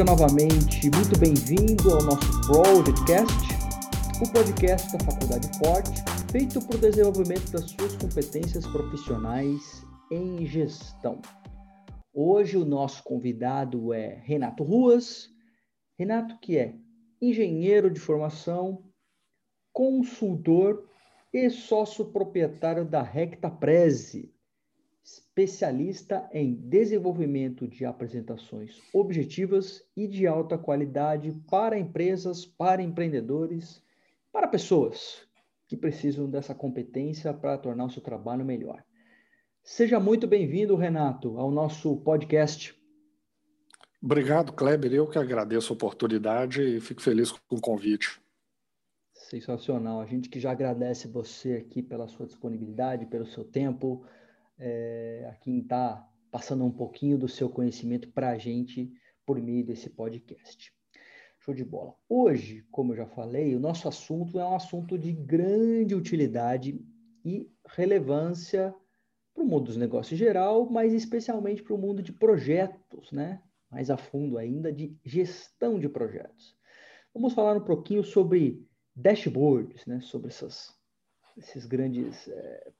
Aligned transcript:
Seja 0.00 0.12
novamente 0.12 0.90
muito 0.96 1.18
bem-vindo 1.18 1.92
ao 1.92 2.02
nosso 2.02 2.40
Projectcast, 2.46 3.34
o 4.22 4.32
podcast 4.32 4.96
da 4.96 5.04
Faculdade 5.04 5.58
Forte, 5.58 6.02
feito 6.32 6.58
para 6.66 6.76
o 6.76 6.80
desenvolvimento 6.80 7.52
das 7.52 7.70
suas 7.70 7.96
competências 7.96 8.66
profissionais 8.66 9.84
em 10.10 10.46
gestão. 10.46 11.20
Hoje 12.14 12.56
o 12.56 12.64
nosso 12.64 13.04
convidado 13.04 13.92
é 13.92 14.22
Renato 14.24 14.64
Ruas. 14.64 15.28
Renato 15.98 16.38
que 16.40 16.56
é 16.56 16.76
engenheiro 17.20 17.90
de 17.90 18.00
formação, 18.00 18.82
consultor 19.70 20.88
e 21.30 21.50
sócio 21.50 22.06
proprietário 22.06 22.86
da 22.86 23.02
Recta 23.02 23.50
Preze, 23.50 24.32
especialista 25.40 26.28
em 26.32 26.54
desenvolvimento 26.54 27.66
de 27.66 27.84
apresentações 27.86 28.78
objetivas 28.92 29.82
e 29.96 30.06
de 30.06 30.26
alta 30.26 30.58
qualidade 30.58 31.32
para 31.48 31.78
empresas, 31.78 32.44
para 32.44 32.82
empreendedores, 32.82 33.82
para 34.30 34.46
pessoas 34.46 35.26
que 35.66 35.76
precisam 35.76 36.28
dessa 36.28 36.54
competência 36.54 37.32
para 37.32 37.56
tornar 37.56 37.86
o 37.86 37.90
seu 37.90 38.02
trabalho 38.02 38.44
melhor. 38.44 38.84
Seja 39.62 39.98
muito 39.98 40.26
bem-vindo, 40.26 40.76
Renato, 40.76 41.38
ao 41.38 41.50
nosso 41.50 41.96
podcast. 41.98 42.78
Obrigado, 44.02 44.52
Kleber. 44.52 44.92
Eu 44.92 45.06
que 45.06 45.18
agradeço 45.18 45.72
a 45.72 45.76
oportunidade 45.76 46.62
e 46.62 46.80
fico 46.80 47.00
feliz 47.00 47.32
com 47.32 47.56
o 47.56 47.60
convite. 47.60 48.20
Sensacional. 49.14 50.00
A 50.00 50.06
gente 50.06 50.28
que 50.28 50.40
já 50.40 50.50
agradece 50.50 51.06
você 51.06 51.52
aqui 51.54 51.82
pela 51.82 52.08
sua 52.08 52.26
disponibilidade, 52.26 53.06
pelo 53.06 53.26
seu 53.26 53.44
tempo, 53.44 54.04
é, 54.60 55.26
a 55.30 55.34
quem 55.34 55.60
está 55.60 56.06
passando 56.30 56.64
um 56.64 56.70
pouquinho 56.70 57.18
do 57.18 57.26
seu 57.26 57.48
conhecimento 57.48 58.08
para 58.12 58.30
a 58.30 58.38
gente 58.38 58.92
por 59.26 59.40
meio 59.40 59.64
desse 59.64 59.90
podcast. 59.90 60.72
Show 61.40 61.54
de 61.54 61.64
bola. 61.64 61.94
Hoje, 62.08 62.66
como 62.70 62.92
eu 62.92 62.98
já 62.98 63.06
falei, 63.06 63.56
o 63.56 63.60
nosso 63.60 63.88
assunto 63.88 64.38
é 64.38 64.44
um 64.44 64.54
assunto 64.54 64.98
de 64.98 65.12
grande 65.12 65.94
utilidade 65.94 66.78
e 67.24 67.50
relevância 67.66 68.74
para 69.34 69.42
o 69.42 69.46
mundo 69.46 69.64
dos 69.64 69.76
negócios 69.76 70.18
geral, 70.18 70.68
mas 70.68 70.92
especialmente 70.92 71.62
para 71.62 71.74
o 71.74 71.78
mundo 71.78 72.02
de 72.02 72.12
projetos, 72.12 73.10
né? 73.10 73.42
Mais 73.70 73.90
a 73.90 73.96
fundo 73.96 74.36
ainda, 74.36 74.72
de 74.72 74.96
gestão 75.04 75.78
de 75.78 75.88
projetos. 75.88 76.56
Vamos 77.14 77.32
falar 77.32 77.56
um 77.56 77.64
pouquinho 77.64 78.04
sobre 78.04 78.66
dashboards, 78.94 79.86
né? 79.86 80.00
Sobre 80.00 80.28
essas, 80.28 80.76
esses 81.38 81.64
grandes, 81.64 82.28
é, 82.28 82.72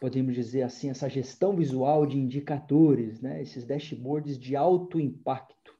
podemos 0.00 0.34
dizer 0.34 0.62
assim, 0.62 0.90
essa 0.90 1.08
gestão 1.08 1.54
visual 1.54 2.06
de 2.06 2.18
indicadores, 2.18 3.20
né? 3.20 3.40
Esses 3.42 3.64
dashboards 3.64 4.38
de 4.38 4.56
alto 4.56 4.98
impacto. 4.98 5.76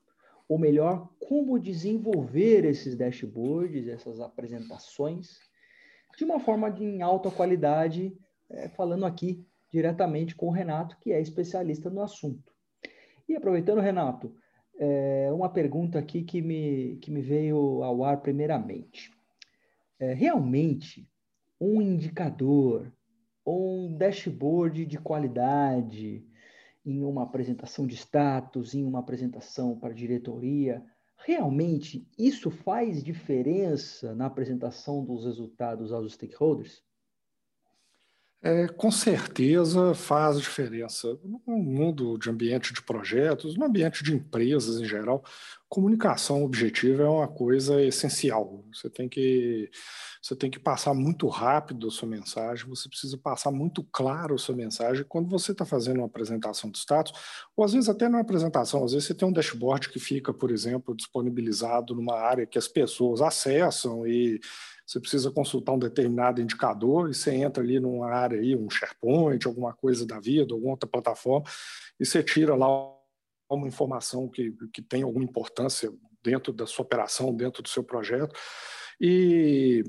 Ou 0.48 0.58
melhor, 0.58 1.10
como 1.18 1.58
desenvolver 1.58 2.64
esses 2.64 2.96
dashboards, 2.96 3.86
essas 3.86 4.20
apresentações, 4.20 5.38
de 6.16 6.24
uma 6.24 6.41
forma 6.41 6.70
de 6.70 6.84
em 6.84 7.02
alta 7.02 7.30
qualidade, 7.30 8.16
é, 8.50 8.69
falando 8.70 9.04
aqui 9.04 9.44
diretamente 9.70 10.34
com 10.34 10.46
o 10.46 10.52
Renato, 10.52 10.96
que 11.00 11.12
é 11.12 11.20
especialista 11.20 11.91
no 11.91 12.02
assunto. 12.02 12.52
E 13.28 13.36
aproveitando, 13.36 13.80
Renato, 13.80 14.34
é, 14.78 15.30
uma 15.32 15.50
pergunta 15.50 15.98
aqui 15.98 16.22
que 16.22 16.41
me, 16.41 16.96
que 17.02 17.10
me 17.10 17.20
veio 17.20 17.82
ao 17.82 18.02
ar 18.02 18.20
primeiramente. 18.22 19.12
É, 19.98 20.14
realmente, 20.14 21.06
um 21.60 21.82
indicador, 21.82 22.91
um 23.50 23.97
dashboard 23.97 24.84
de 24.84 24.98
qualidade 24.98 26.26
em 26.84 27.04
uma 27.04 27.22
apresentação 27.22 27.86
de 27.86 27.94
status, 27.94 28.75
em 28.75 28.84
uma 28.84 29.00
apresentação 29.00 29.78
para 29.78 29.94
diretoria, 29.94 30.84
realmente 31.16 32.09
isso 32.19 32.50
faz 32.50 33.03
diferença 33.03 34.14
na 34.14 34.26
apresentação 34.26 35.04
dos 35.04 35.25
resultados 35.25 35.92
aos 35.92 36.14
stakeholders? 36.14 36.82
É, 38.41 38.69
com 38.69 38.88
certeza 38.88 39.94
faz 39.94 40.41
diferença. 40.41 41.09
No 41.25 41.59
mundo 41.59 42.16
de 42.16 42.31
ambiente 42.31 42.72
de 42.72 42.81
projetos, 42.81 43.56
no 43.56 43.65
ambiente 43.65 44.04
de 44.04 44.15
empresas 44.15 44.81
em 44.81 44.84
geral, 44.84 45.25
comunicação 45.69 46.44
objetiva 46.44 47.03
é 47.03 47.09
uma 47.09 47.27
coisa 47.27 47.82
essencial. 47.82 48.65
Você 48.72 48.88
tem 48.88 49.09
que, 49.09 49.69
você 50.22 50.37
tem 50.37 50.48
que 50.48 50.59
passar 50.60 50.94
muito 50.94 51.27
rápido 51.27 51.88
a 51.88 51.91
sua 51.91 52.09
mensagem, 52.09 52.69
você 52.69 52.88
precisa 52.88 53.19
passar 53.19 53.50
muito 53.50 53.82
claro 53.91 54.37
a 54.37 54.38
sua 54.38 54.54
mensagem. 54.54 55.04
Quando 55.09 55.28
você 55.28 55.50
está 55.50 55.65
fazendo 55.65 55.97
uma 55.98 56.06
apresentação 56.06 56.71
de 56.71 56.78
status, 56.78 57.12
ou 57.56 57.65
às 57.65 57.72
vezes 57.72 57.88
até 57.88 58.09
não 58.09 58.21
é 58.21 58.22
apresentação, 58.22 58.84
às 58.84 58.93
vezes 58.93 59.09
você 59.09 59.15
tem 59.15 59.27
um 59.27 59.32
dashboard 59.32 59.88
que 59.88 59.98
fica, 59.98 60.32
por 60.32 60.53
exemplo, 60.53 60.94
disponibilizado 60.94 61.93
numa 61.93 62.15
área 62.15 62.47
que 62.47 62.56
as 62.56 62.69
pessoas 62.69 63.21
acessam 63.21 64.06
e 64.06 64.38
você 64.88 64.99
precisa 64.99 65.31
consultar 65.31 65.72
um 65.72 65.78
determinado 65.78 66.41
indicador 66.41 67.10
e 67.10 67.15
você 67.15 67.34
entra 67.34 67.62
ali 67.62 67.78
numa 67.78 68.09
área 68.10 68.41
aí, 68.41 68.56
um 68.56 68.71
SharePoint, 68.71 69.47
alguma 69.47 69.75
coisa 69.75 70.06
da 70.06 70.19
vida, 70.19 70.54
alguma 70.54 70.71
outra 70.71 70.88
plataforma, 70.88 71.47
e 72.00 72.06
você 72.06 72.22
tira 72.22 72.54
lá 72.54 72.66
uma 73.50 73.69
informação 73.69 74.27
que, 74.31 74.50
que 74.72 74.81
tem 74.81 75.03
alguma 75.03 75.22
importância 75.22 75.93
dentro 76.25 76.54
da 76.54 76.66
sua 76.66 76.87
operação, 76.87 77.34
dentro 77.34 77.62
do 77.62 77.69
seu 77.69 77.84
projeto. 77.84 78.34
E, 78.98 79.84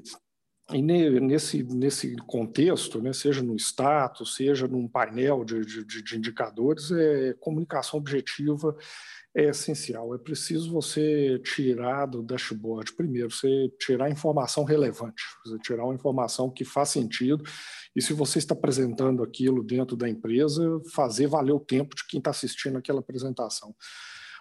e 0.72 0.82
nesse, 0.82 1.64
nesse 1.64 2.16
contexto, 2.28 3.02
né, 3.02 3.12
seja 3.12 3.42
no 3.42 3.56
status, 3.56 4.36
seja 4.36 4.68
num 4.68 4.88
painel 4.88 5.44
de, 5.44 5.66
de, 5.66 6.04
de 6.04 6.18
indicadores, 6.18 6.92
é 6.92 7.34
comunicação 7.40 8.00
objetiva 8.00 8.76
é 9.36 9.50
essencial. 9.50 10.14
É 10.14 10.18
preciso 10.18 10.72
você 10.72 11.40
tirar 11.40 12.08
do 12.08 12.24
dashboard, 12.24 12.94
primeiro, 12.94 13.30
você 13.32 13.72
tirar 13.80 14.10
informação 14.10 14.64
relevante, 14.64 15.24
você 15.46 15.58
tirar 15.60 15.86
uma 15.86 15.94
informação 15.94 16.50
que 16.50 16.66
faz 16.66 16.90
sentido, 16.90 17.44
e 17.96 18.02
se 18.02 18.14
você 18.14 18.40
está 18.40 18.54
apresentando 18.54 19.24
aquilo 19.24 19.64
dentro 19.64 19.96
da 19.96 20.10
empresa, 20.10 20.82
fazer 20.94 21.28
valer 21.28 21.54
o 21.54 21.60
tempo 21.60 21.96
de 21.96 22.06
quem 22.08 22.18
está 22.20 22.32
assistindo 22.32 22.78
aquela 22.78 23.00
apresentação. 23.00 23.76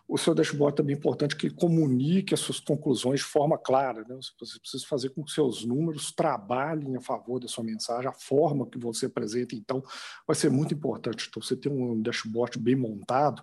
O 0.09 0.17
seu 0.17 0.35
dashboard 0.35 0.75
também 0.75 0.95
é 0.95 0.99
importante 0.99 1.37
que 1.37 1.51
comunique 1.51 2.33
as 2.33 2.41
suas 2.41 2.59
conclusões 2.59 3.21
de 3.21 3.27
forma 3.27 3.59
clara. 3.59 4.01
Né? 4.09 4.19
Você 4.41 4.59
precisa 4.59 4.87
fazer 4.87 5.11
com 5.11 5.23
que 5.23 5.31
seus 5.31 5.67
números 5.67 6.11
trabalhem 6.11 6.97
a 6.97 7.01
favor 7.01 7.39
da 7.39 7.47
sua 7.47 7.63
mensagem, 7.63 8.09
a 8.09 8.13
forma 8.13 8.67
que 8.67 8.79
você 8.79 9.05
apresenta, 9.05 9.55
então, 9.55 9.83
vai 10.27 10.35
ser 10.35 10.51
muito 10.51 10.73
importante. 10.73 11.27
Então, 11.29 11.43
você 11.43 11.55
ter 11.55 11.69
um 11.69 12.01
dashboard 12.01 12.59
bem 12.59 12.75
montado, 12.75 13.43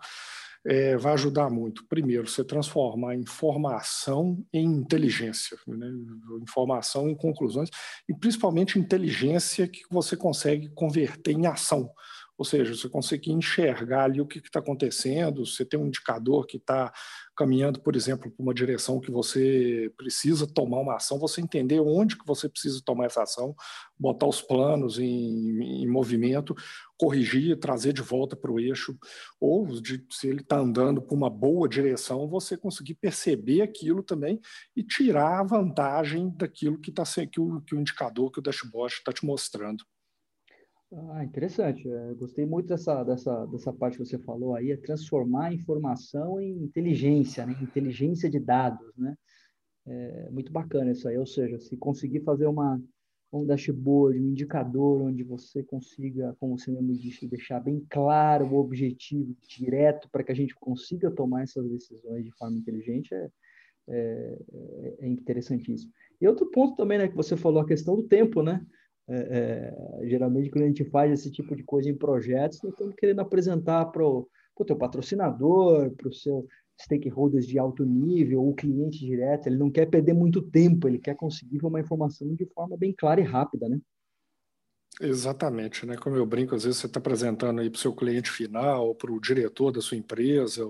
é, 0.66 0.98
vai 0.98 1.14
ajudar 1.14 1.52
muito. 1.52 1.86
Primeiro, 1.88 2.28
você 2.28 2.44
transformar 2.44 3.16
informação 3.16 4.44
em 4.52 4.66
inteligência, 4.66 5.58
né? 5.68 5.88
informação 6.42 7.08
em 7.08 7.16
conclusões, 7.16 7.70
e 8.09 8.16
principalmente 8.16 8.80
inteligência 8.80 9.68
que 9.68 9.81
você 9.92 10.18
consegue 10.18 10.70
converter 10.70 11.34
em 11.34 11.46
ação. 11.46 11.92
Ou 12.38 12.44
seja, 12.44 12.75
você 12.75 12.90
conseguir 12.90 13.31
enxergar 13.31 14.03
ali 14.03 14.19
o 14.19 14.25
que 14.25 14.40
está 14.40 14.59
acontecendo, 14.59 15.46
você 15.46 15.63
tem 15.63 15.79
um 15.79 15.88
indicador 15.88 16.46
que 16.46 16.57
está 16.57 16.91
caminhando, 17.35 17.81
por 17.81 17.96
exemplo, 17.96 18.31
para 18.31 18.44
uma 18.44 18.53
direção 18.53 19.00
que 19.00 19.12
você 19.12 19.91
precisa 19.97 20.47
tomar 20.47 20.79
uma 20.79 20.95
ação, 20.95 21.19
você 21.19 21.41
entender 21.41 21.79
onde 21.79 22.18
que 22.18 22.25
você 22.25 22.47
precisa 22.47 22.81
tomar 22.84 23.06
essa 23.06 23.24
ação, 23.24 23.56
botar 23.97 24.28
os 24.28 24.41
planos 24.41 25.00
em, 25.00 25.84
em 25.84 25.88
movimento, 25.88 26.56
corrigir, 26.97 27.59
trazer 27.59 27.94
de 27.94 28.01
volta 28.01 28.35
para 28.35 28.51
o 28.51 28.59
eixo, 28.59 28.97
ou 29.40 29.68
de, 29.81 30.06
se 30.09 30.28
ele 30.28 30.41
está 30.41 30.57
andando 30.57 31.01
por 31.01 31.16
uma 31.16 31.29
boa 31.29 31.68
direção, 31.68 32.28
você 32.28 32.57
conseguir 32.57 32.95
perceber 32.95 33.62
aquilo 33.62 34.01
também 34.01 34.39
e 34.75 34.83
tirar 34.83 35.39
a 35.39 35.44
vantagem 35.44 36.33
daquilo 36.38 36.80
que, 36.80 36.92
tá, 36.92 37.04
que, 37.31 37.39
o, 37.39 37.62
que 37.62 37.75
o 37.75 37.80
indicador, 37.80 38.31
que 38.31 38.39
o 38.39 38.42
dashboard 38.42 38.94
está 38.94 39.12
te 39.12 39.25
mostrando. 39.25 39.83
Ah, 40.94 41.24
interessante. 41.24 41.88
É, 41.90 42.14
gostei 42.14 42.46
muito 42.46 42.68
dessa, 42.68 43.04
dessa, 43.04 43.46
dessa 43.48 43.74
parte 43.74 43.98
que 43.98 44.06
você 44.06 44.18
falou 44.20 44.56
aí, 44.56 44.72
é 44.72 44.78
transformar 44.78 45.48
a 45.48 45.54
informação 45.54 46.40
em 46.40 46.64
inteligência, 46.64 47.46
né? 47.46 47.56
inteligência 47.62 48.30
de 48.30 48.40
dados, 48.40 48.96
né? 48.98 49.16
É 49.88 50.30
muito 50.32 50.52
bacana 50.52 50.92
isso 50.92 51.08
aí, 51.08 51.18
ou 51.18 51.28
seja, 51.28 51.60
se 51.60 51.78
conseguir 51.78 52.22
fazer 52.22 52.48
uma, 52.48 52.82
um 53.32 53.46
dashboard, 53.46 54.20
um 54.20 54.30
indicador 54.30 55.02
onde 55.02 55.24
você 55.24 55.64
consiga, 55.64 56.36
como 56.40 56.58
você 56.58 56.72
mesmo 56.72 56.94
disse, 56.94 57.28
deixar 57.28 57.60
bem 57.60 57.86
claro 57.90 58.48
o 58.48 58.58
objetivo 58.58 59.36
direto 59.48 60.10
para 60.10 60.24
que 60.24 60.32
a 60.32 60.36
gente 60.36 60.56
consiga 60.56 61.12
tomar 61.12 61.44
essas 61.44 61.70
decisões 61.70 62.26
de 62.26 62.32
forma 62.32 62.58
inteligente, 62.58 63.14
é, 63.14 63.30
é, 63.88 64.96
é 65.02 65.08
interessantíssimo. 65.08 65.92
E 66.20 66.28
outro 66.28 66.50
ponto 66.50 66.76
também, 66.76 66.98
né, 66.98 67.08
que 67.08 67.16
você 67.16 67.38
falou, 67.38 67.62
a 67.62 67.68
questão 67.68 67.96
do 67.96 68.04
tempo, 68.04 68.42
né? 68.42 68.66
É, 69.07 69.16
é, 70.02 70.07
geralmente, 70.07 70.50
quando 70.50 70.63
a 70.63 70.68
gente 70.68 70.84
faz 70.86 71.12
esse 71.12 71.31
tipo 71.31 71.56
de 71.56 71.63
coisa 71.63 71.90
em 71.90 71.96
projetos, 71.96 72.62
nós 72.63 72.74
estamos 72.74 72.96
querendo 72.96 73.19
apresentar 73.19 73.86
para 73.86 74.04
o 74.04 74.28
teu 74.66 74.75
patrocinador, 74.75 75.92
para 75.92 76.10
o 76.10 76.13
seu 76.13 76.48
stakeholders 76.81 77.48
de 77.48 77.57
alto 77.57 77.86
nível, 77.86 78.46
o 78.46 78.54
cliente 78.54 79.00
direto, 79.00 79.48
ele 79.48 79.57
não 79.57 79.72
quer 79.72 79.86
perder 79.86 80.13
muito 80.13 80.42
tempo, 80.42 80.88
ele 80.88 81.00
quer 81.00 81.16
conseguir 81.16 81.63
uma 81.63 81.80
informação 81.80 82.34
de 82.36 82.46
forma 82.48 82.75
bem 82.75 82.94
clara 82.94 83.22
e 83.22 83.24
rápida, 83.24 83.69
né? 83.69 83.80
Exatamente, 85.01 85.86
né? 85.86 85.97
Como 85.97 86.15
eu 86.15 86.25
brinco, 86.25 86.56
às 86.56 86.63
vezes 86.63 86.80
você 86.80 86.86
está 86.86 87.00
apresentando 87.00 87.59
aí 87.59 87.69
para 87.69 87.77
o 87.77 87.81
seu 87.81 87.94
cliente 87.94 88.31
final, 88.31 88.95
para 88.95 89.12
o 89.12 89.19
diretor 89.19 89.69
da 89.69 89.81
sua 89.81 89.97
empresa, 89.97 90.65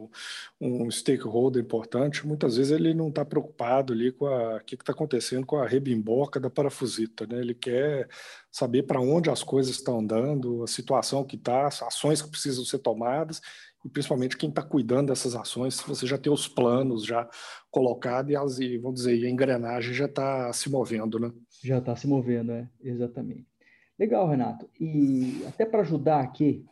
um 0.59 0.89
stakeholder 0.89 1.63
importante, 1.63 2.25
muitas 2.25 2.57
vezes 2.57 2.71
ele 2.71 2.95
não 2.95 3.09
está 3.09 3.23
preocupado 3.23 3.93
ali 3.93 4.11
com 4.11 4.25
o 4.25 4.59
que 4.61 4.73
está 4.73 4.93
acontecendo 4.93 5.45
com 5.45 5.57
a 5.57 5.67
rebimboca 5.67 6.39
da 6.39 6.49
parafusita, 6.49 7.27
né? 7.27 7.39
Ele 7.39 7.53
quer 7.53 8.09
saber 8.51 8.83
para 8.83 8.99
onde 8.99 9.29
as 9.29 9.43
coisas 9.43 9.75
estão 9.75 9.99
andando, 9.99 10.63
a 10.63 10.67
situação 10.67 11.23
que 11.23 11.35
está, 11.35 11.67
as 11.67 11.83
ações 11.83 12.19
que 12.19 12.29
precisam 12.29 12.65
ser 12.65 12.79
tomadas 12.79 13.39
e 13.85 13.89
principalmente 13.89 14.37
quem 14.37 14.49
está 14.49 14.63
cuidando 14.63 15.09
dessas 15.09 15.35
ações, 15.35 15.75
se 15.75 15.87
você 15.87 16.07
já 16.07 16.17
tem 16.17 16.33
os 16.33 16.47
planos 16.47 17.05
já 17.05 17.29
colocados 17.69 18.31
e, 18.31 18.35
as, 18.35 18.57
e 18.57 18.77
vamos 18.79 19.01
dizer, 19.01 19.23
a 19.23 19.29
engrenagem 19.29 19.93
já 19.93 20.05
está 20.05 20.51
se 20.51 20.67
movendo, 20.67 21.19
né? 21.19 21.31
Já 21.63 21.77
está 21.77 21.95
se 21.95 22.07
movendo, 22.07 22.51
é, 22.53 22.67
exatamente. 22.81 23.54
Legal, 23.97 24.27
Renato. 24.27 24.69
E 24.79 25.43
até 25.47 25.65
para 25.65 25.81
ajudar 25.81 26.21
aqui 26.21 26.65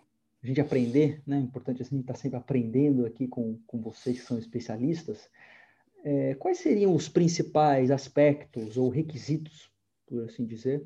a 0.43 0.47
gente 0.47 0.59
aprender, 0.59 1.21
né? 1.25 1.37
É 1.37 1.41
importante 1.41 1.81
assim, 1.81 1.99
estar 2.01 2.13
tá 2.13 2.19
sempre 2.19 2.37
aprendendo 2.37 3.05
aqui 3.05 3.27
com, 3.27 3.57
com 3.65 3.81
vocês 3.81 4.19
que 4.19 4.25
são 4.25 4.37
especialistas. 4.37 5.29
É, 6.03 6.35
quais 6.35 6.57
seriam 6.57 6.93
os 6.93 7.07
principais 7.07 7.89
aspectos 7.89 8.75
ou 8.75 8.89
requisitos, 8.89 9.71
por 10.05 10.23
assim 10.25 10.45
dizer, 10.45 10.85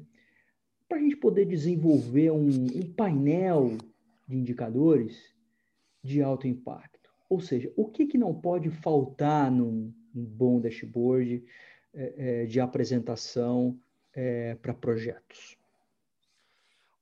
para 0.88 1.00
a 1.00 1.02
gente 1.02 1.18
poder 1.18 1.46
desenvolver 1.46 2.30
um, 2.30 2.48
um 2.48 2.94
painel 2.94 3.76
de 4.28 4.38
indicadores 4.38 5.36
de 6.04 6.22
alto 6.22 6.48
impacto? 6.48 7.10
Ou 7.28 7.40
seja, 7.40 7.74
o 7.76 7.86
que, 7.86 8.06
que 8.06 8.18
não 8.18 8.34
pode 8.34 8.70
faltar 8.70 9.52
num, 9.52 9.92
num 10.14 10.24
bom 10.24 10.62
dashboard 10.62 11.44
é, 11.96 12.14
é, 12.18 12.46
de 12.46 12.60
apresentação 12.60 13.78
é, 14.14 14.54
para 14.62 14.74
projetos? 14.74 15.58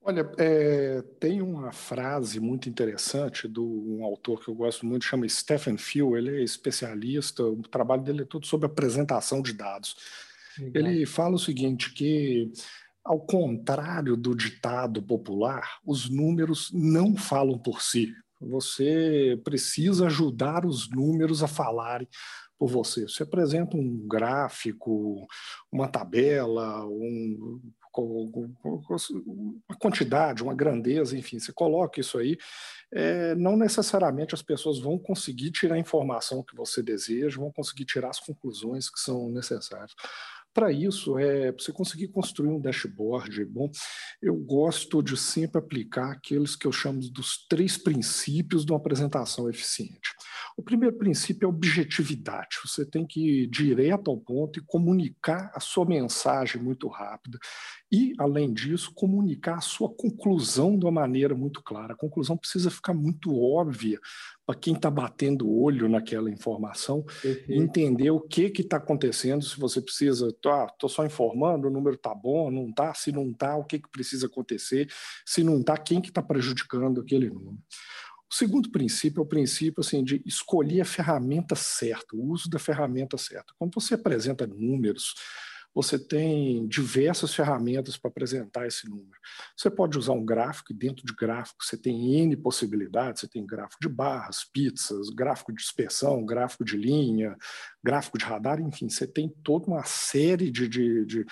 Olha, 0.08 0.32
é, 0.38 1.02
tem 1.20 1.42
uma 1.42 1.72
frase 1.72 2.40
muito 2.40 2.70
interessante 2.70 3.48
de 3.48 3.60
um 3.60 4.04
autor 4.04 4.40
que 4.40 4.48
eu 4.48 4.54
gosto 4.54 4.86
muito, 4.86 5.04
chama 5.04 5.28
Stephen 5.28 5.78
Phil, 5.78 6.16
ele 6.16 6.42
é 6.42 6.44
especialista, 6.44 7.44
o 7.44 7.64
trabalho 7.64 8.04
dele 8.04 8.22
é 8.22 8.26
todo 8.26 8.46
sobre 8.46 8.68
apresentação 8.68 9.42
de 9.42 9.52
dados. 9.52 9.96
Legal. 10.60 10.92
Ele 10.92 11.08
fala 11.08 11.34
o 11.34 11.40
seguinte, 11.40 11.92
que 11.92 12.52
ao 13.04 13.20
contrário 13.20 14.16
do 14.16 14.36
ditado 14.36 15.02
popular, 15.02 15.80
os 15.84 16.08
números 16.08 16.70
não 16.72 17.16
falam 17.16 17.58
por 17.58 17.82
si. 17.82 18.14
Você 18.40 19.42
precisa 19.44 20.06
ajudar 20.06 20.68
os 20.68 20.88
números 20.88 21.42
a 21.42 21.48
falarem 21.48 22.08
por 22.60 22.70
você. 22.70 23.08
Você 23.08 23.24
apresenta 23.24 23.76
um 23.76 24.08
gráfico, 24.08 25.26
uma 25.72 25.88
tabela, 25.88 26.86
um, 26.86 27.60
uma 28.04 29.78
quantidade, 29.80 30.44
uma 30.44 30.54
grandeza, 30.54 31.18
enfim, 31.18 31.40
você 31.40 31.54
coloca 31.54 32.00
isso 32.00 32.18
aí, 32.18 32.38
é, 32.92 33.36
não 33.36 33.58
necessariamente 33.58 34.34
as 34.34 34.42
pessoas 34.42 34.80
vão 34.80 34.98
conseguir 34.98 35.52
tirar 35.52 35.76
a 35.76 35.80
informação 35.80 36.44
que 36.44 36.56
você 36.56 36.82
deseja, 36.82 37.40
vão 37.40 37.52
conseguir 37.52 37.86
tirar 37.86 38.10
as 38.10 38.20
conclusões 38.20 38.90
que 38.90 39.00
são 39.00 39.30
necessárias. 39.30 39.94
Para 40.56 40.72
isso, 40.72 41.20
é, 41.20 41.52
para 41.52 41.62
você 41.62 41.74
conseguir 41.74 42.08
construir 42.08 42.48
um 42.48 42.62
dashboard 42.62 43.44
bom, 43.44 43.70
eu 44.22 44.34
gosto 44.34 45.04
de 45.04 45.18
sempre 45.18 45.60
aplicar 45.60 46.14
aqueles 46.14 46.56
que 46.56 46.66
eu 46.66 46.72
chamo 46.72 47.02
dos 47.12 47.46
três 47.50 47.78
princípios 47.78 48.66
de 48.66 48.72
uma 48.72 48.80
apresentação 48.80 49.50
eficiente. 49.50 50.16
O 50.56 50.64
primeiro 50.64 50.96
princípio 50.98 51.46
é 51.46 51.50
objetividade. 51.50 52.56
Você 52.64 52.86
tem 52.86 53.06
que 53.06 53.44
ir 53.44 53.48
direto 53.48 54.10
ao 54.10 54.18
ponto 54.18 54.58
e 54.58 54.64
comunicar 54.66 55.52
a 55.54 55.60
sua 55.60 55.86
mensagem 55.86 56.62
muito 56.62 56.88
rápida. 56.88 57.38
E, 57.96 58.14
além 58.18 58.52
disso, 58.52 58.92
comunicar 58.94 59.56
a 59.56 59.62
sua 59.62 59.88
conclusão 59.88 60.78
de 60.78 60.84
uma 60.84 60.92
maneira 60.92 61.34
muito 61.34 61.64
clara. 61.64 61.94
A 61.94 61.98
conclusão 61.98 62.36
precisa 62.36 62.70
ficar 62.70 62.94
muito 62.94 63.34
óbvia 63.42 64.02
para 64.46 64.60
quem 64.60 64.74
está 64.74 64.92
batendo 64.92 65.48
o 65.48 65.64
olho 65.64 65.88
naquela 65.88 66.30
informação, 66.30 67.06
uhum. 67.24 67.64
entender 67.64 68.12
o 68.12 68.20
que 68.20 68.52
está 68.58 68.76
acontecendo, 68.76 69.46
se 69.46 69.58
você 69.58 69.80
precisa, 69.80 70.28
estou 70.28 70.52
ah, 70.52 70.70
só 70.90 71.06
informando, 71.06 71.70
o 71.70 71.72
número 71.72 71.96
está 71.96 72.14
bom, 72.14 72.52
não 72.52 72.68
está, 72.68 72.94
se 72.94 73.14
não 73.14 73.32
está, 73.32 73.56
o 73.56 73.64
que, 73.64 73.80
que 73.80 73.90
precisa 73.90 74.26
acontecer, 74.26 74.92
se 75.26 75.42
não 75.42 75.62
está, 75.62 75.78
quem 75.78 76.02
que 76.02 76.10
está 76.10 76.22
prejudicando 76.22 77.00
aquele 77.00 77.30
número. 77.30 77.58
O 78.30 78.36
segundo 78.36 78.70
princípio 78.72 79.22
é 79.22 79.24
o 79.24 79.26
princípio 79.26 79.80
assim, 79.80 80.04
de 80.04 80.22
escolher 80.26 80.82
a 80.82 80.86
ferramenta 80.86 81.56
certa, 81.56 82.14
o 82.14 82.30
uso 82.30 82.50
da 82.50 82.60
ferramenta 82.60 83.18
certa. 83.18 83.54
Quando 83.58 83.74
você 83.74 83.94
apresenta 83.94 84.46
números, 84.46 85.14
você 85.76 86.00
tem 86.00 86.66
diversas 86.68 87.36
ferramentas 87.36 87.98
para 87.98 88.10
apresentar 88.10 88.66
esse 88.66 88.90
número. 88.90 89.20
Você 89.58 89.70
pode 89.70 89.98
usar 89.98 90.14
um 90.14 90.26
gráfico, 90.26 90.72
e 90.72 90.76
dentro 90.76 91.06
de 91.06 91.14
gráfico 91.14 91.64
você 91.64 91.78
tem 91.78 92.16
N 92.22 92.38
possibilidades, 92.38 93.20
você 93.22 93.28
tem 93.28 93.46
gráfico 93.46 93.82
de 93.82 93.90
barras, 93.90 94.46
pizzas, 94.46 95.10
gráfico 95.10 95.52
de 95.52 95.62
dispersão, 95.62 96.26
gráfico 96.26 96.64
de 96.64 96.78
linha, 96.78 97.36
gráfico 97.84 98.18
de 98.18 98.24
radar, 98.24 98.62
enfim, 98.62 98.88
você 98.88 99.06
tem 99.06 99.28
toda 99.44 99.68
uma 99.68 99.84
série 99.84 100.50
de, 100.50 100.70
de, 100.70 101.06
de 101.06 101.26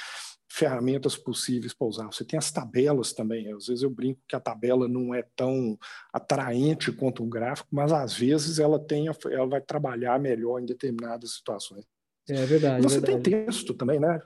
ferramentas 0.53 1.17
possíveis 1.17 1.73
para 1.73 1.87
usar. 1.87 2.05
Você 2.07 2.23
tem 2.23 2.37
as 2.37 2.51
tabelas 2.51 3.11
também. 3.11 3.51
Às 3.51 3.67
vezes 3.67 3.81
eu 3.81 3.89
brinco 3.89 4.21
que 4.27 4.35
a 4.35 4.39
tabela 4.39 4.87
não 4.87 5.13
é 5.13 5.23
tão 5.35 5.77
atraente 6.11 6.91
quanto 6.91 7.23
um 7.23 7.29
gráfico, 7.29 7.69
mas 7.71 7.91
às 7.91 8.13
vezes 8.13 8.59
ela 8.59 8.77
tem, 8.77 9.07
ela 9.07 9.47
vai 9.47 9.61
trabalhar 9.61 10.19
melhor 10.19 10.59
em 10.59 10.65
determinadas 10.65 11.35
situações. 11.35 11.83
É 12.29 12.45
verdade. 12.45 12.79
E 12.79 12.83
você 12.83 12.99
verdade. 12.99 13.23
tem 13.23 13.45
texto 13.45 13.73
também, 13.73 13.99
né? 13.99 14.19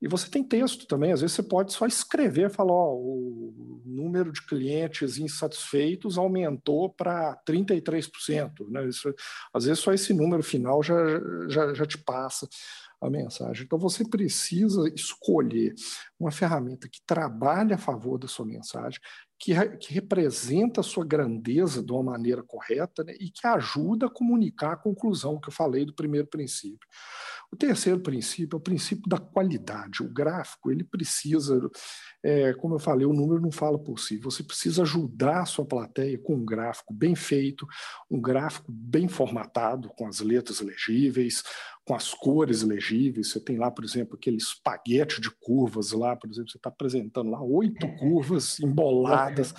E 0.00 0.06
você 0.06 0.30
tem 0.30 0.44
texto 0.44 0.86
também. 0.86 1.12
Às 1.12 1.20
vezes 1.20 1.34
você 1.34 1.42
pode 1.42 1.72
só 1.72 1.84
escrever, 1.86 2.50
falar, 2.50 2.72
ó, 2.72 2.94
o 2.94 3.82
número 3.84 4.32
de 4.32 4.46
clientes 4.46 5.18
insatisfeitos 5.18 6.16
aumentou 6.16 6.88
para 6.90 7.36
33%. 7.44 8.68
Né? 8.70 8.88
Isso, 8.88 9.12
às 9.52 9.64
vezes 9.64 9.80
só 9.80 9.92
esse 9.92 10.14
número 10.14 10.42
final 10.42 10.82
já, 10.82 10.94
já, 11.48 11.74
já 11.74 11.84
te 11.84 11.98
passa 11.98 12.48
a 13.00 13.10
mensagem. 13.10 13.64
Então, 13.64 13.78
você 13.78 14.08
precisa 14.08 14.88
escolher 14.94 15.74
uma 16.18 16.30
ferramenta 16.30 16.88
que 16.88 17.00
trabalhe 17.06 17.72
a 17.72 17.78
favor 17.78 18.18
da 18.18 18.28
sua 18.28 18.46
mensagem, 18.46 19.00
que, 19.38 19.54
que 19.76 19.94
representa 19.94 20.80
a 20.80 20.84
sua 20.84 21.04
grandeza 21.04 21.82
de 21.82 21.92
uma 21.92 22.02
maneira 22.02 22.42
correta 22.42 23.04
né, 23.04 23.14
e 23.20 23.30
que 23.30 23.46
ajuda 23.46 24.06
a 24.06 24.10
comunicar 24.10 24.72
a 24.72 24.76
conclusão 24.76 25.38
que 25.40 25.48
eu 25.48 25.52
falei 25.52 25.84
do 25.84 25.94
primeiro 25.94 26.26
princípio. 26.26 26.88
O 27.50 27.56
terceiro 27.56 27.98
princípio 28.00 28.56
é 28.56 28.58
o 28.58 28.62
princípio 28.62 29.08
da 29.08 29.18
qualidade. 29.18 30.02
O 30.02 30.12
gráfico, 30.12 30.70
ele 30.70 30.84
precisa, 30.84 31.58
é, 32.22 32.52
como 32.52 32.74
eu 32.74 32.78
falei, 32.78 33.06
o 33.06 33.12
número 33.12 33.40
não 33.40 33.50
fala 33.50 33.78
por 33.78 33.98
si. 33.98 34.18
Você 34.18 34.42
precisa 34.42 34.82
ajudar 34.82 35.40
a 35.40 35.46
sua 35.46 35.64
plateia 35.64 36.18
com 36.18 36.34
um 36.34 36.44
gráfico 36.44 36.92
bem 36.92 37.14
feito, 37.14 37.66
um 38.10 38.20
gráfico 38.20 38.70
bem 38.70 39.08
formatado, 39.08 39.88
com 39.96 40.06
as 40.06 40.20
letras 40.20 40.60
legíveis, 40.60 41.42
com 41.86 41.94
as 41.94 42.12
cores 42.12 42.62
legíveis. 42.62 43.30
Você 43.30 43.40
tem 43.40 43.56
lá, 43.56 43.70
por 43.70 43.82
exemplo, 43.82 44.14
aquele 44.14 44.36
espaguete 44.36 45.18
de 45.18 45.30
curvas 45.30 45.92
lá, 45.92 46.14
por 46.14 46.28
exemplo, 46.28 46.50
você 46.50 46.58
está 46.58 46.68
apresentando 46.68 47.30
lá 47.30 47.42
oito 47.42 47.88
curvas 47.96 48.60
emboladas. 48.60 49.54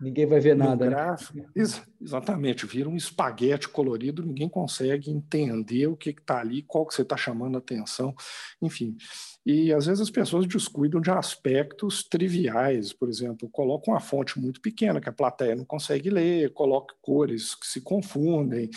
Ninguém 0.00 0.26
vai 0.26 0.38
ver 0.38 0.54
nada. 0.54 0.84
Né? 0.84 0.90
Gráfico, 0.90 1.38
né? 1.38 1.46
ex 1.56 1.82
exatamente, 2.00 2.64
vira 2.64 2.88
um 2.88 2.96
espaguete 2.96 3.68
colorido, 3.68 4.24
ninguém 4.24 4.48
consegue 4.48 5.10
entender 5.10 5.88
o 5.88 5.96
que 5.96 6.10
está 6.10 6.38
ali, 6.38 6.62
qual 6.62 6.86
que 6.86 6.94
você 6.94 7.02
está 7.02 7.16
chamando 7.16 7.56
a 7.56 7.58
atenção, 7.58 8.14
enfim. 8.62 8.96
E 9.44 9.72
às 9.72 9.86
vezes 9.86 10.00
as 10.00 10.10
pessoas 10.10 10.46
descuidam 10.46 11.00
de 11.00 11.10
aspectos 11.10 12.04
triviais, 12.04 12.92
por 12.92 13.08
exemplo, 13.08 13.48
colocam 13.50 13.94
uma 13.94 14.00
fonte 14.00 14.38
muito 14.38 14.60
pequena 14.60 15.00
que 15.00 15.08
a 15.08 15.12
plateia 15.12 15.56
não 15.56 15.64
consegue 15.64 16.10
ler, 16.10 16.52
colocam 16.52 16.96
cores 17.00 17.54
que 17.54 17.66
se 17.66 17.80
confundem. 17.80 18.70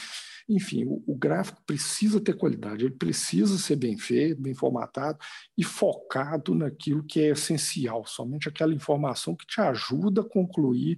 Enfim, 0.54 0.84
o, 0.84 1.02
o, 1.08 1.16
gráfico 1.16 1.62
precisa 1.66 2.20
ter 2.20 2.34
qualidade, 2.34 2.84
ele 2.84 2.96
precisa 2.96 3.58
ser 3.58 3.78
bem 3.78 3.98
feito, 3.98 4.42
bem 4.42 4.54
formatado 4.54 5.18
e 5.58 5.64
focado 5.64 6.54
naquilo 6.54 7.04
que 7.04 7.22
é 7.22 7.30
essencial, 7.30 8.06
somente 8.06 8.50
aquela 8.50 8.74
informação 8.74 9.34
que 9.34 9.46
te 9.46 9.62
ajuda 9.62 10.22
a 10.22 10.26
concluir 10.28 10.98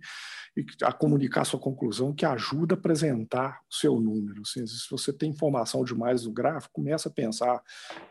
e 0.58 0.66
a 0.82 0.92
comunicar 0.92 1.46
sua 1.46 1.60
conclusão, 1.60 2.14
que 2.14 2.26
ajuda 2.26 2.74
a 2.74 2.78
apresentar 2.78 3.62
o 3.70 3.76
seu 3.76 4.00
número. 4.00 4.42
Assim, 4.42 4.66
se 4.66 4.90
você 4.90 5.14
tem 5.14 5.30
informação 5.30 5.84
demais 5.84 6.26
no 6.26 6.32
gráfico, 6.32 6.74
começa 6.74 7.08
a 7.10 7.12
pensar, 7.12 7.62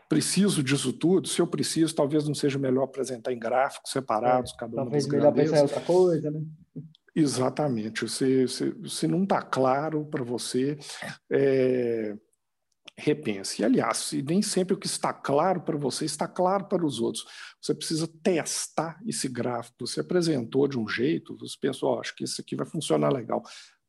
preciso 0.07 0.63
disso 0.63 0.93
tudo? 0.93 1.27
Se 1.27 1.41
eu 1.41 1.47
preciso, 1.47 1.93
talvez 1.93 2.25
não 2.25 2.33
seja 2.33 2.57
melhor 2.57 2.83
apresentar 2.83 3.33
em 3.33 3.39
gráficos 3.39 3.91
separados, 3.91 4.53
é, 4.53 4.57
cada 4.57 4.73
um 4.73 4.75
Talvez 4.75 5.07
melhor 5.07 5.33
pensar 5.33 5.57
em 5.57 5.61
outra 5.61 5.81
coisa, 5.81 6.31
né? 6.31 6.41
Exatamente. 7.15 8.07
Se, 8.09 8.47
se, 8.47 8.89
se 8.89 9.07
não 9.07 9.23
está 9.23 9.41
claro 9.41 10.05
para 10.05 10.23
você, 10.23 10.77
é, 11.31 12.15
repense. 12.97 13.61
E, 13.61 13.65
aliás, 13.65 14.11
nem 14.25 14.41
sempre 14.41 14.73
o 14.73 14.77
que 14.77 14.87
está 14.87 15.13
claro 15.13 15.61
para 15.61 15.77
você 15.77 16.05
está 16.05 16.27
claro 16.27 16.65
para 16.65 16.85
os 16.85 16.99
outros. 16.99 17.25
Você 17.61 17.73
precisa 17.73 18.07
testar 18.23 18.99
esse 19.05 19.27
gráfico. 19.27 19.85
Você 19.85 19.99
apresentou 19.99 20.67
de 20.67 20.77
um 20.77 20.87
jeito, 20.87 21.37
você 21.37 21.55
pensou, 21.59 21.95
oh, 21.95 21.99
acho 21.99 22.15
que 22.15 22.23
isso 22.23 22.41
aqui 22.41 22.55
vai 22.55 22.65
funcionar 22.65 23.11
legal. 23.11 23.43